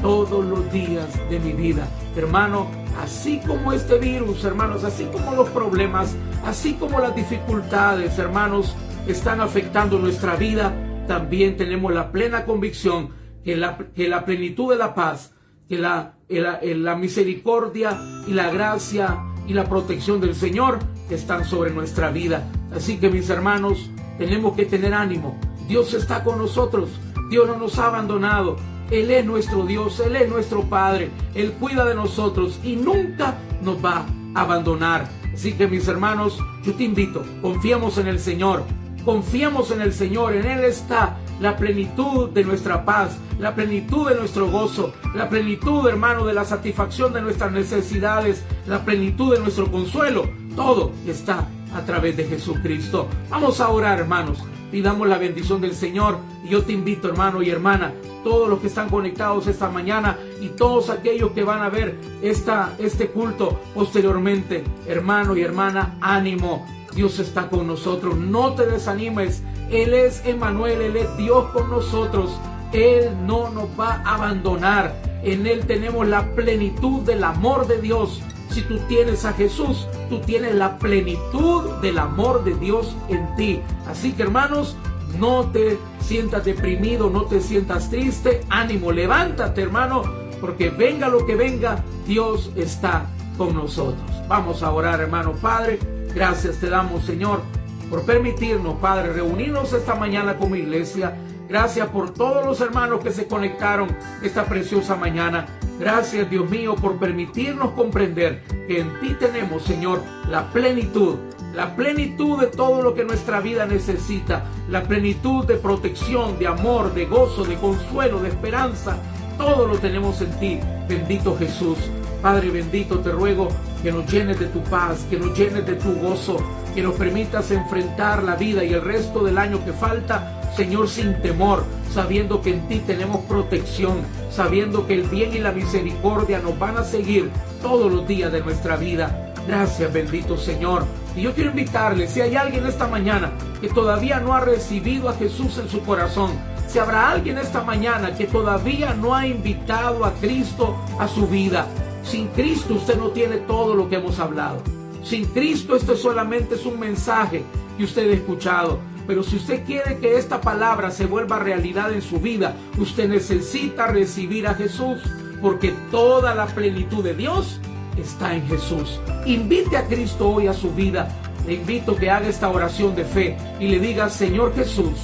todos 0.00 0.44
los 0.44 0.70
días 0.72 1.08
de 1.28 1.38
mi 1.40 1.52
vida. 1.52 1.86
Hermano, 2.16 2.66
así 3.00 3.40
como 3.46 3.72
este 3.72 3.98
virus, 3.98 4.44
hermanos, 4.44 4.84
así 4.84 5.04
como 5.06 5.34
los 5.34 5.48
problemas, 5.50 6.14
así 6.44 6.74
como 6.74 7.00
las 7.00 7.14
dificultades, 7.14 8.18
hermanos, 8.18 8.74
están 9.06 9.40
afectando 9.40 9.98
nuestra 9.98 10.36
vida, 10.36 10.72
también 11.06 11.56
tenemos 11.56 11.92
la 11.92 12.12
plena 12.12 12.44
convicción 12.44 13.10
que 13.44 13.56
la, 13.56 13.78
que 13.78 14.08
la 14.08 14.24
plenitud 14.24 14.70
de 14.70 14.78
la 14.78 14.94
paz, 14.94 15.32
que 15.68 15.78
la, 15.78 16.14
la 16.28 16.96
misericordia 16.96 17.98
y 18.26 18.32
la 18.32 18.50
gracia 18.50 19.18
y 19.46 19.54
la 19.54 19.64
protección 19.64 20.20
del 20.20 20.34
Señor 20.34 20.78
están 21.10 21.44
sobre 21.44 21.70
nuestra 21.70 22.10
vida. 22.10 22.48
Así 22.74 22.98
que 22.98 23.10
mis 23.10 23.30
hermanos, 23.30 23.90
tenemos 24.18 24.54
que 24.54 24.66
tener 24.66 24.94
ánimo. 24.94 25.38
Dios 25.66 25.94
está 25.94 26.22
con 26.22 26.38
nosotros. 26.38 26.90
Dios 27.30 27.46
no 27.46 27.56
nos 27.56 27.78
ha 27.78 27.86
abandonado. 27.86 28.56
Él 28.90 29.10
es 29.10 29.24
nuestro 29.24 29.64
Dios, 29.64 30.00
Él 30.00 30.16
es 30.16 30.28
nuestro 30.28 30.62
Padre, 30.62 31.10
Él 31.34 31.52
cuida 31.52 31.84
de 31.84 31.94
nosotros 31.94 32.58
y 32.64 32.76
nunca 32.76 33.36
nos 33.62 33.84
va 33.84 34.04
a 34.34 34.40
abandonar. 34.40 35.08
Así 35.32 35.52
que 35.52 35.68
mis 35.68 35.86
hermanos, 35.88 36.38
yo 36.64 36.74
te 36.74 36.84
invito, 36.84 37.24
confiamos 37.40 37.98
en 37.98 38.08
el 38.08 38.18
Señor, 38.18 38.64
confiamos 39.04 39.70
en 39.70 39.80
el 39.80 39.92
Señor, 39.92 40.34
en 40.34 40.46
Él 40.46 40.64
está 40.64 41.16
la 41.40 41.56
plenitud 41.56 42.30
de 42.30 42.44
nuestra 42.44 42.84
paz, 42.84 43.16
la 43.38 43.54
plenitud 43.54 44.08
de 44.08 44.16
nuestro 44.16 44.50
gozo, 44.50 44.92
la 45.14 45.28
plenitud, 45.28 45.88
hermano, 45.88 46.26
de 46.26 46.34
la 46.34 46.44
satisfacción 46.44 47.12
de 47.12 47.22
nuestras 47.22 47.52
necesidades, 47.52 48.44
la 48.66 48.84
plenitud 48.84 49.32
de 49.32 49.40
nuestro 49.40 49.70
consuelo. 49.70 50.28
Todo 50.56 50.92
está 51.06 51.48
a 51.74 51.80
través 51.86 52.16
de 52.16 52.24
Jesucristo. 52.24 53.08
Vamos 53.30 53.60
a 53.60 53.68
orar, 53.68 54.00
hermanos. 54.00 54.44
Pidamos 54.70 55.08
la 55.08 55.18
bendición 55.18 55.60
del 55.60 55.74
Señor. 55.74 56.18
Y 56.44 56.48
yo 56.48 56.62
te 56.64 56.72
invito, 56.72 57.08
hermano 57.08 57.42
y 57.42 57.50
hermana, 57.50 57.92
todos 58.22 58.48
los 58.48 58.60
que 58.60 58.68
están 58.68 58.88
conectados 58.88 59.46
esta 59.46 59.68
mañana 59.68 60.18
y 60.40 60.48
todos 60.48 60.90
aquellos 60.90 61.32
que 61.32 61.44
van 61.44 61.62
a 61.62 61.68
ver 61.68 61.98
esta, 62.22 62.74
este 62.78 63.08
culto 63.08 63.60
posteriormente, 63.74 64.64
hermano 64.86 65.36
y 65.36 65.42
hermana, 65.42 65.96
ánimo. 66.00 66.66
Dios 66.94 67.18
está 67.18 67.48
con 67.48 67.66
nosotros. 67.66 68.16
No 68.16 68.54
te 68.54 68.66
desanimes. 68.66 69.42
Él 69.70 69.94
es 69.94 70.24
Emanuel, 70.24 70.80
Él 70.82 70.96
es 70.96 71.16
Dios 71.16 71.50
con 71.52 71.70
nosotros. 71.70 72.38
Él 72.72 73.10
no 73.26 73.50
nos 73.50 73.68
va 73.78 74.02
a 74.04 74.14
abandonar. 74.14 74.94
En 75.22 75.46
Él 75.46 75.66
tenemos 75.66 76.06
la 76.06 76.32
plenitud 76.34 77.02
del 77.02 77.24
amor 77.24 77.66
de 77.66 77.80
Dios. 77.80 78.22
Si 78.50 78.62
tú 78.62 78.78
tienes 78.88 79.24
a 79.24 79.32
Jesús, 79.32 79.86
tú 80.08 80.20
tienes 80.20 80.54
la 80.54 80.78
plenitud 80.78 81.70
del 81.80 81.98
amor 81.98 82.42
de 82.42 82.54
Dios 82.54 82.96
en 83.08 83.36
ti. 83.36 83.60
Así 83.88 84.12
que 84.12 84.24
hermanos, 84.24 84.76
no 85.18 85.46
te 85.50 85.78
sientas 86.00 86.44
deprimido, 86.44 87.10
no 87.10 87.24
te 87.24 87.40
sientas 87.40 87.90
triste. 87.90 88.40
Ánimo, 88.48 88.90
levántate 88.90 89.62
hermano, 89.62 90.02
porque 90.40 90.70
venga 90.70 91.08
lo 91.08 91.26
que 91.26 91.36
venga, 91.36 91.84
Dios 92.06 92.50
está 92.56 93.06
con 93.38 93.54
nosotros. 93.54 94.00
Vamos 94.28 94.62
a 94.62 94.72
orar 94.72 95.00
hermano 95.00 95.32
Padre. 95.32 95.78
Gracias 96.14 96.56
te 96.56 96.68
damos 96.68 97.04
Señor 97.04 97.40
por 97.88 98.02
permitirnos 98.02 98.74
Padre 98.80 99.12
reunirnos 99.12 99.72
esta 99.72 99.94
mañana 99.94 100.36
como 100.36 100.56
iglesia. 100.56 101.16
Gracias 101.48 101.88
por 101.88 102.14
todos 102.14 102.44
los 102.46 102.60
hermanos 102.60 103.00
que 103.00 103.10
se 103.10 103.26
conectaron 103.26 103.88
esta 104.22 104.44
preciosa 104.44 104.94
mañana. 104.94 105.46
Gracias 105.80 106.28
Dios 106.28 106.48
mío 106.50 106.76
por 106.76 106.98
permitirnos 106.98 107.70
comprender 107.70 108.42
que 108.68 108.80
en 108.80 109.00
ti 109.00 109.16
tenemos, 109.18 109.62
Señor, 109.62 110.02
la 110.28 110.52
plenitud, 110.52 111.16
la 111.54 111.74
plenitud 111.74 112.38
de 112.38 112.48
todo 112.48 112.82
lo 112.82 112.94
que 112.94 113.02
nuestra 113.02 113.40
vida 113.40 113.64
necesita, 113.64 114.44
la 114.68 114.82
plenitud 114.82 115.46
de 115.46 115.54
protección, 115.54 116.38
de 116.38 116.48
amor, 116.48 116.92
de 116.92 117.06
gozo, 117.06 117.44
de 117.44 117.54
consuelo, 117.54 118.20
de 118.20 118.28
esperanza. 118.28 118.98
Todo 119.38 119.66
lo 119.66 119.78
tenemos 119.78 120.20
en 120.20 120.38
ti, 120.38 120.60
bendito 120.86 121.34
Jesús. 121.38 121.78
Padre 122.20 122.50
bendito, 122.50 122.98
te 122.98 123.10
ruego 123.10 123.48
que 123.82 123.90
nos 123.90 124.04
llenes 124.12 124.38
de 124.38 124.48
tu 124.48 124.62
paz, 124.64 125.06
que 125.08 125.18
nos 125.18 125.36
llenes 125.36 125.64
de 125.64 125.76
tu 125.76 125.94
gozo, 125.94 126.36
que 126.74 126.82
nos 126.82 126.94
permitas 126.96 127.50
enfrentar 127.52 128.22
la 128.22 128.36
vida 128.36 128.62
y 128.62 128.74
el 128.74 128.82
resto 128.82 129.24
del 129.24 129.38
año 129.38 129.64
que 129.64 129.72
falta 129.72 130.39
Señor, 130.56 130.88
sin 130.88 131.14
temor, 131.22 131.64
sabiendo 131.92 132.40
que 132.40 132.54
en 132.54 132.68
ti 132.68 132.80
tenemos 132.80 133.24
protección, 133.24 133.98
sabiendo 134.30 134.86
que 134.86 134.94
el 134.94 135.02
bien 135.04 135.34
y 135.34 135.38
la 135.38 135.52
misericordia 135.52 136.40
nos 136.40 136.58
van 136.58 136.76
a 136.76 136.84
seguir 136.84 137.30
todos 137.62 137.90
los 137.90 138.06
días 138.06 138.32
de 138.32 138.40
nuestra 138.40 138.76
vida. 138.76 139.32
Gracias, 139.46 139.92
bendito 139.92 140.36
Señor. 140.36 140.84
Y 141.16 141.22
yo 141.22 141.34
quiero 141.34 141.50
invitarle, 141.50 142.06
si 142.06 142.20
hay 142.20 142.36
alguien 142.36 142.66
esta 142.66 142.86
mañana 142.86 143.32
que 143.60 143.68
todavía 143.68 144.20
no 144.20 144.34
ha 144.34 144.40
recibido 144.40 145.08
a 145.08 145.14
Jesús 145.14 145.58
en 145.58 145.68
su 145.68 145.80
corazón, 145.82 146.32
si 146.68 146.78
habrá 146.78 147.10
alguien 147.10 147.38
esta 147.38 147.62
mañana 147.64 148.14
que 148.14 148.26
todavía 148.26 148.94
no 148.94 149.14
ha 149.14 149.26
invitado 149.26 150.04
a 150.04 150.12
Cristo 150.14 150.76
a 151.00 151.08
su 151.08 151.26
vida, 151.26 151.66
sin 152.04 152.28
Cristo 152.28 152.74
usted 152.74 152.96
no 152.96 153.08
tiene 153.08 153.38
todo 153.38 153.74
lo 153.74 153.88
que 153.88 153.96
hemos 153.96 154.20
hablado. 154.20 154.62
Sin 155.02 155.24
Cristo 155.26 155.74
esto 155.74 155.96
solamente 155.96 156.54
es 156.54 156.64
un 156.66 156.78
mensaje 156.78 157.42
que 157.76 157.84
usted 157.84 158.10
ha 158.10 158.14
escuchado. 158.14 158.78
Pero 159.10 159.24
si 159.24 159.38
usted 159.38 159.64
quiere 159.64 159.98
que 159.98 160.18
esta 160.18 160.40
palabra 160.40 160.92
se 160.92 161.04
vuelva 161.04 161.40
realidad 161.40 161.92
en 161.92 162.00
su 162.00 162.20
vida, 162.20 162.54
usted 162.78 163.08
necesita 163.08 163.88
recibir 163.88 164.46
a 164.46 164.54
Jesús, 164.54 165.00
porque 165.42 165.74
toda 165.90 166.32
la 166.32 166.46
plenitud 166.46 167.02
de 167.02 167.14
Dios 167.14 167.58
está 167.98 168.36
en 168.36 168.46
Jesús. 168.46 169.00
Invite 169.26 169.76
a 169.76 169.88
Cristo 169.88 170.28
hoy 170.28 170.46
a 170.46 170.52
su 170.52 170.72
vida. 170.72 171.08
Le 171.44 171.54
invito 171.54 171.90
a 171.90 171.98
que 171.98 172.08
haga 172.08 172.28
esta 172.28 172.50
oración 172.50 172.94
de 172.94 173.04
fe 173.04 173.36
y 173.58 173.66
le 173.66 173.80
diga, 173.80 174.08
Señor 174.08 174.54
Jesús, 174.54 174.94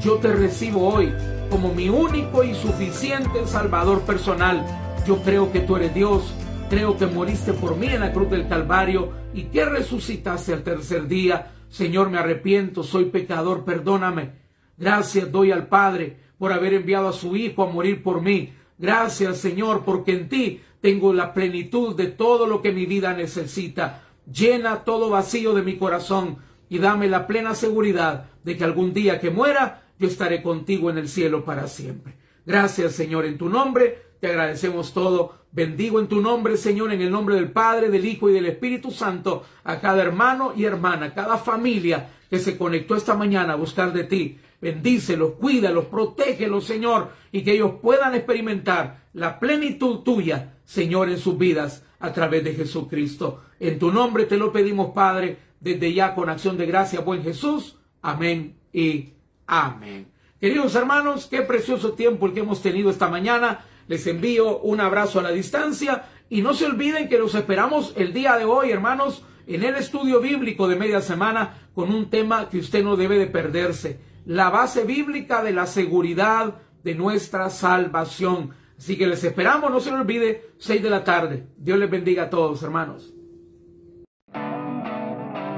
yo 0.00 0.14
te 0.16 0.32
recibo 0.32 0.88
hoy 0.88 1.14
como 1.48 1.72
mi 1.72 1.88
único 1.88 2.42
y 2.42 2.52
suficiente 2.52 3.46
Salvador 3.46 4.00
personal. 4.00 4.66
Yo 5.06 5.22
creo 5.22 5.52
que 5.52 5.60
tú 5.60 5.76
eres 5.76 5.94
Dios, 5.94 6.34
creo 6.68 6.96
que 6.96 7.06
moriste 7.06 7.52
por 7.52 7.76
mí 7.76 7.88
en 7.88 8.00
la 8.00 8.12
cruz 8.12 8.30
del 8.30 8.48
Calvario 8.48 9.12
y 9.34 9.44
que 9.44 9.64
resucitaste 9.64 10.52
al 10.52 10.62
tercer 10.62 11.06
día 11.06 11.52
Señor, 11.68 12.10
me 12.10 12.18
arrepiento, 12.18 12.82
soy 12.82 13.06
pecador, 13.06 13.64
perdóname. 13.64 14.32
Gracias 14.78 15.30
doy 15.30 15.50
al 15.50 15.68
Padre 15.68 16.16
por 16.38 16.52
haber 16.52 16.74
enviado 16.74 17.08
a 17.08 17.12
su 17.12 17.36
Hijo 17.36 17.62
a 17.62 17.70
morir 17.70 18.02
por 18.02 18.22
mí. 18.22 18.52
Gracias, 18.78 19.38
Señor, 19.38 19.84
porque 19.84 20.12
en 20.12 20.28
ti 20.28 20.60
tengo 20.80 21.12
la 21.12 21.32
plenitud 21.32 21.96
de 21.96 22.06
todo 22.06 22.46
lo 22.46 22.62
que 22.62 22.72
mi 22.72 22.86
vida 22.86 23.14
necesita. 23.14 24.02
Llena 24.30 24.84
todo 24.84 25.10
vacío 25.10 25.54
de 25.54 25.62
mi 25.62 25.76
corazón 25.76 26.38
y 26.68 26.78
dame 26.78 27.08
la 27.08 27.26
plena 27.26 27.54
seguridad 27.54 28.30
de 28.44 28.56
que 28.56 28.64
algún 28.64 28.92
día 28.92 29.18
que 29.18 29.30
muera, 29.30 29.82
yo 29.98 30.08
estaré 30.08 30.42
contigo 30.42 30.90
en 30.90 30.98
el 30.98 31.08
cielo 31.08 31.44
para 31.44 31.68
siempre. 31.68 32.14
Gracias, 32.44 32.92
Señor, 32.92 33.24
en 33.24 33.38
tu 33.38 33.48
nombre 33.48 34.05
te 34.20 34.28
agradecemos 34.28 34.92
todo. 34.92 35.34
Bendigo 35.52 36.00
en 36.00 36.08
tu 36.08 36.20
nombre, 36.20 36.56
Señor, 36.56 36.92
en 36.92 37.00
el 37.00 37.10
nombre 37.10 37.36
del 37.36 37.50
Padre, 37.50 37.88
del 37.88 38.04
Hijo 38.04 38.28
y 38.28 38.32
del 38.32 38.46
Espíritu 38.46 38.90
Santo, 38.90 39.44
a 39.64 39.80
cada 39.80 40.02
hermano 40.02 40.52
y 40.56 40.64
hermana, 40.64 41.14
cada 41.14 41.38
familia 41.38 42.10
que 42.28 42.38
se 42.38 42.58
conectó 42.58 42.96
esta 42.96 43.14
mañana 43.14 43.54
a 43.54 43.56
buscar 43.56 43.92
de 43.92 44.04
ti. 44.04 44.38
Bendícelos, 44.60 45.32
cuídalos, 45.32 45.86
protégelos, 45.86 46.64
Señor, 46.64 47.10
y 47.30 47.42
que 47.42 47.52
ellos 47.52 47.72
puedan 47.80 48.14
experimentar 48.14 49.04
la 49.12 49.38
plenitud 49.38 50.00
tuya, 50.00 50.54
Señor, 50.64 51.08
en 51.08 51.18
sus 51.18 51.38
vidas 51.38 51.84
a 52.00 52.12
través 52.12 52.44
de 52.44 52.54
Jesucristo. 52.54 53.42
En 53.60 53.78
tu 53.78 53.92
nombre 53.92 54.24
te 54.24 54.36
lo 54.36 54.52
pedimos, 54.52 54.92
Padre, 54.92 55.38
desde 55.60 55.92
ya 55.92 56.14
con 56.14 56.28
acción 56.28 56.56
de 56.56 56.66
gracia, 56.66 57.00
buen 57.00 57.22
Jesús. 57.22 57.76
Amén 58.02 58.56
y 58.72 59.14
amén. 59.46 60.08
Queridos 60.40 60.74
hermanos, 60.74 61.26
qué 61.30 61.42
precioso 61.42 61.92
tiempo 61.92 62.26
el 62.26 62.34
que 62.34 62.40
hemos 62.40 62.60
tenido 62.60 62.90
esta 62.90 63.08
mañana. 63.08 63.64
Les 63.88 64.06
envío 64.06 64.58
un 64.58 64.80
abrazo 64.80 65.20
a 65.20 65.22
la 65.22 65.30
distancia 65.30 66.04
y 66.28 66.42
no 66.42 66.54
se 66.54 66.66
olviden 66.66 67.08
que 67.08 67.18
los 67.18 67.34
esperamos 67.34 67.92
el 67.96 68.12
día 68.12 68.36
de 68.36 68.44
hoy, 68.44 68.70
hermanos, 68.70 69.24
en 69.46 69.62
el 69.62 69.76
estudio 69.76 70.20
bíblico 70.20 70.66
de 70.66 70.76
media 70.76 71.00
semana 71.00 71.68
con 71.74 71.94
un 71.94 72.10
tema 72.10 72.48
que 72.48 72.58
usted 72.58 72.82
no 72.82 72.96
debe 72.96 73.18
de 73.18 73.28
perderse, 73.28 74.00
la 74.24 74.50
base 74.50 74.84
bíblica 74.84 75.42
de 75.42 75.52
la 75.52 75.66
seguridad 75.66 76.56
de 76.82 76.94
nuestra 76.94 77.48
salvación. 77.50 78.50
Así 78.76 78.98
que 78.98 79.06
les 79.06 79.22
esperamos, 79.22 79.70
no 79.70 79.80
se 79.80 79.90
lo 79.90 80.00
olvide, 80.00 80.50
6 80.58 80.82
de 80.82 80.90
la 80.90 81.04
tarde. 81.04 81.46
Dios 81.56 81.78
les 81.78 81.90
bendiga 81.90 82.24
a 82.24 82.30
todos, 82.30 82.62
hermanos. 82.62 83.15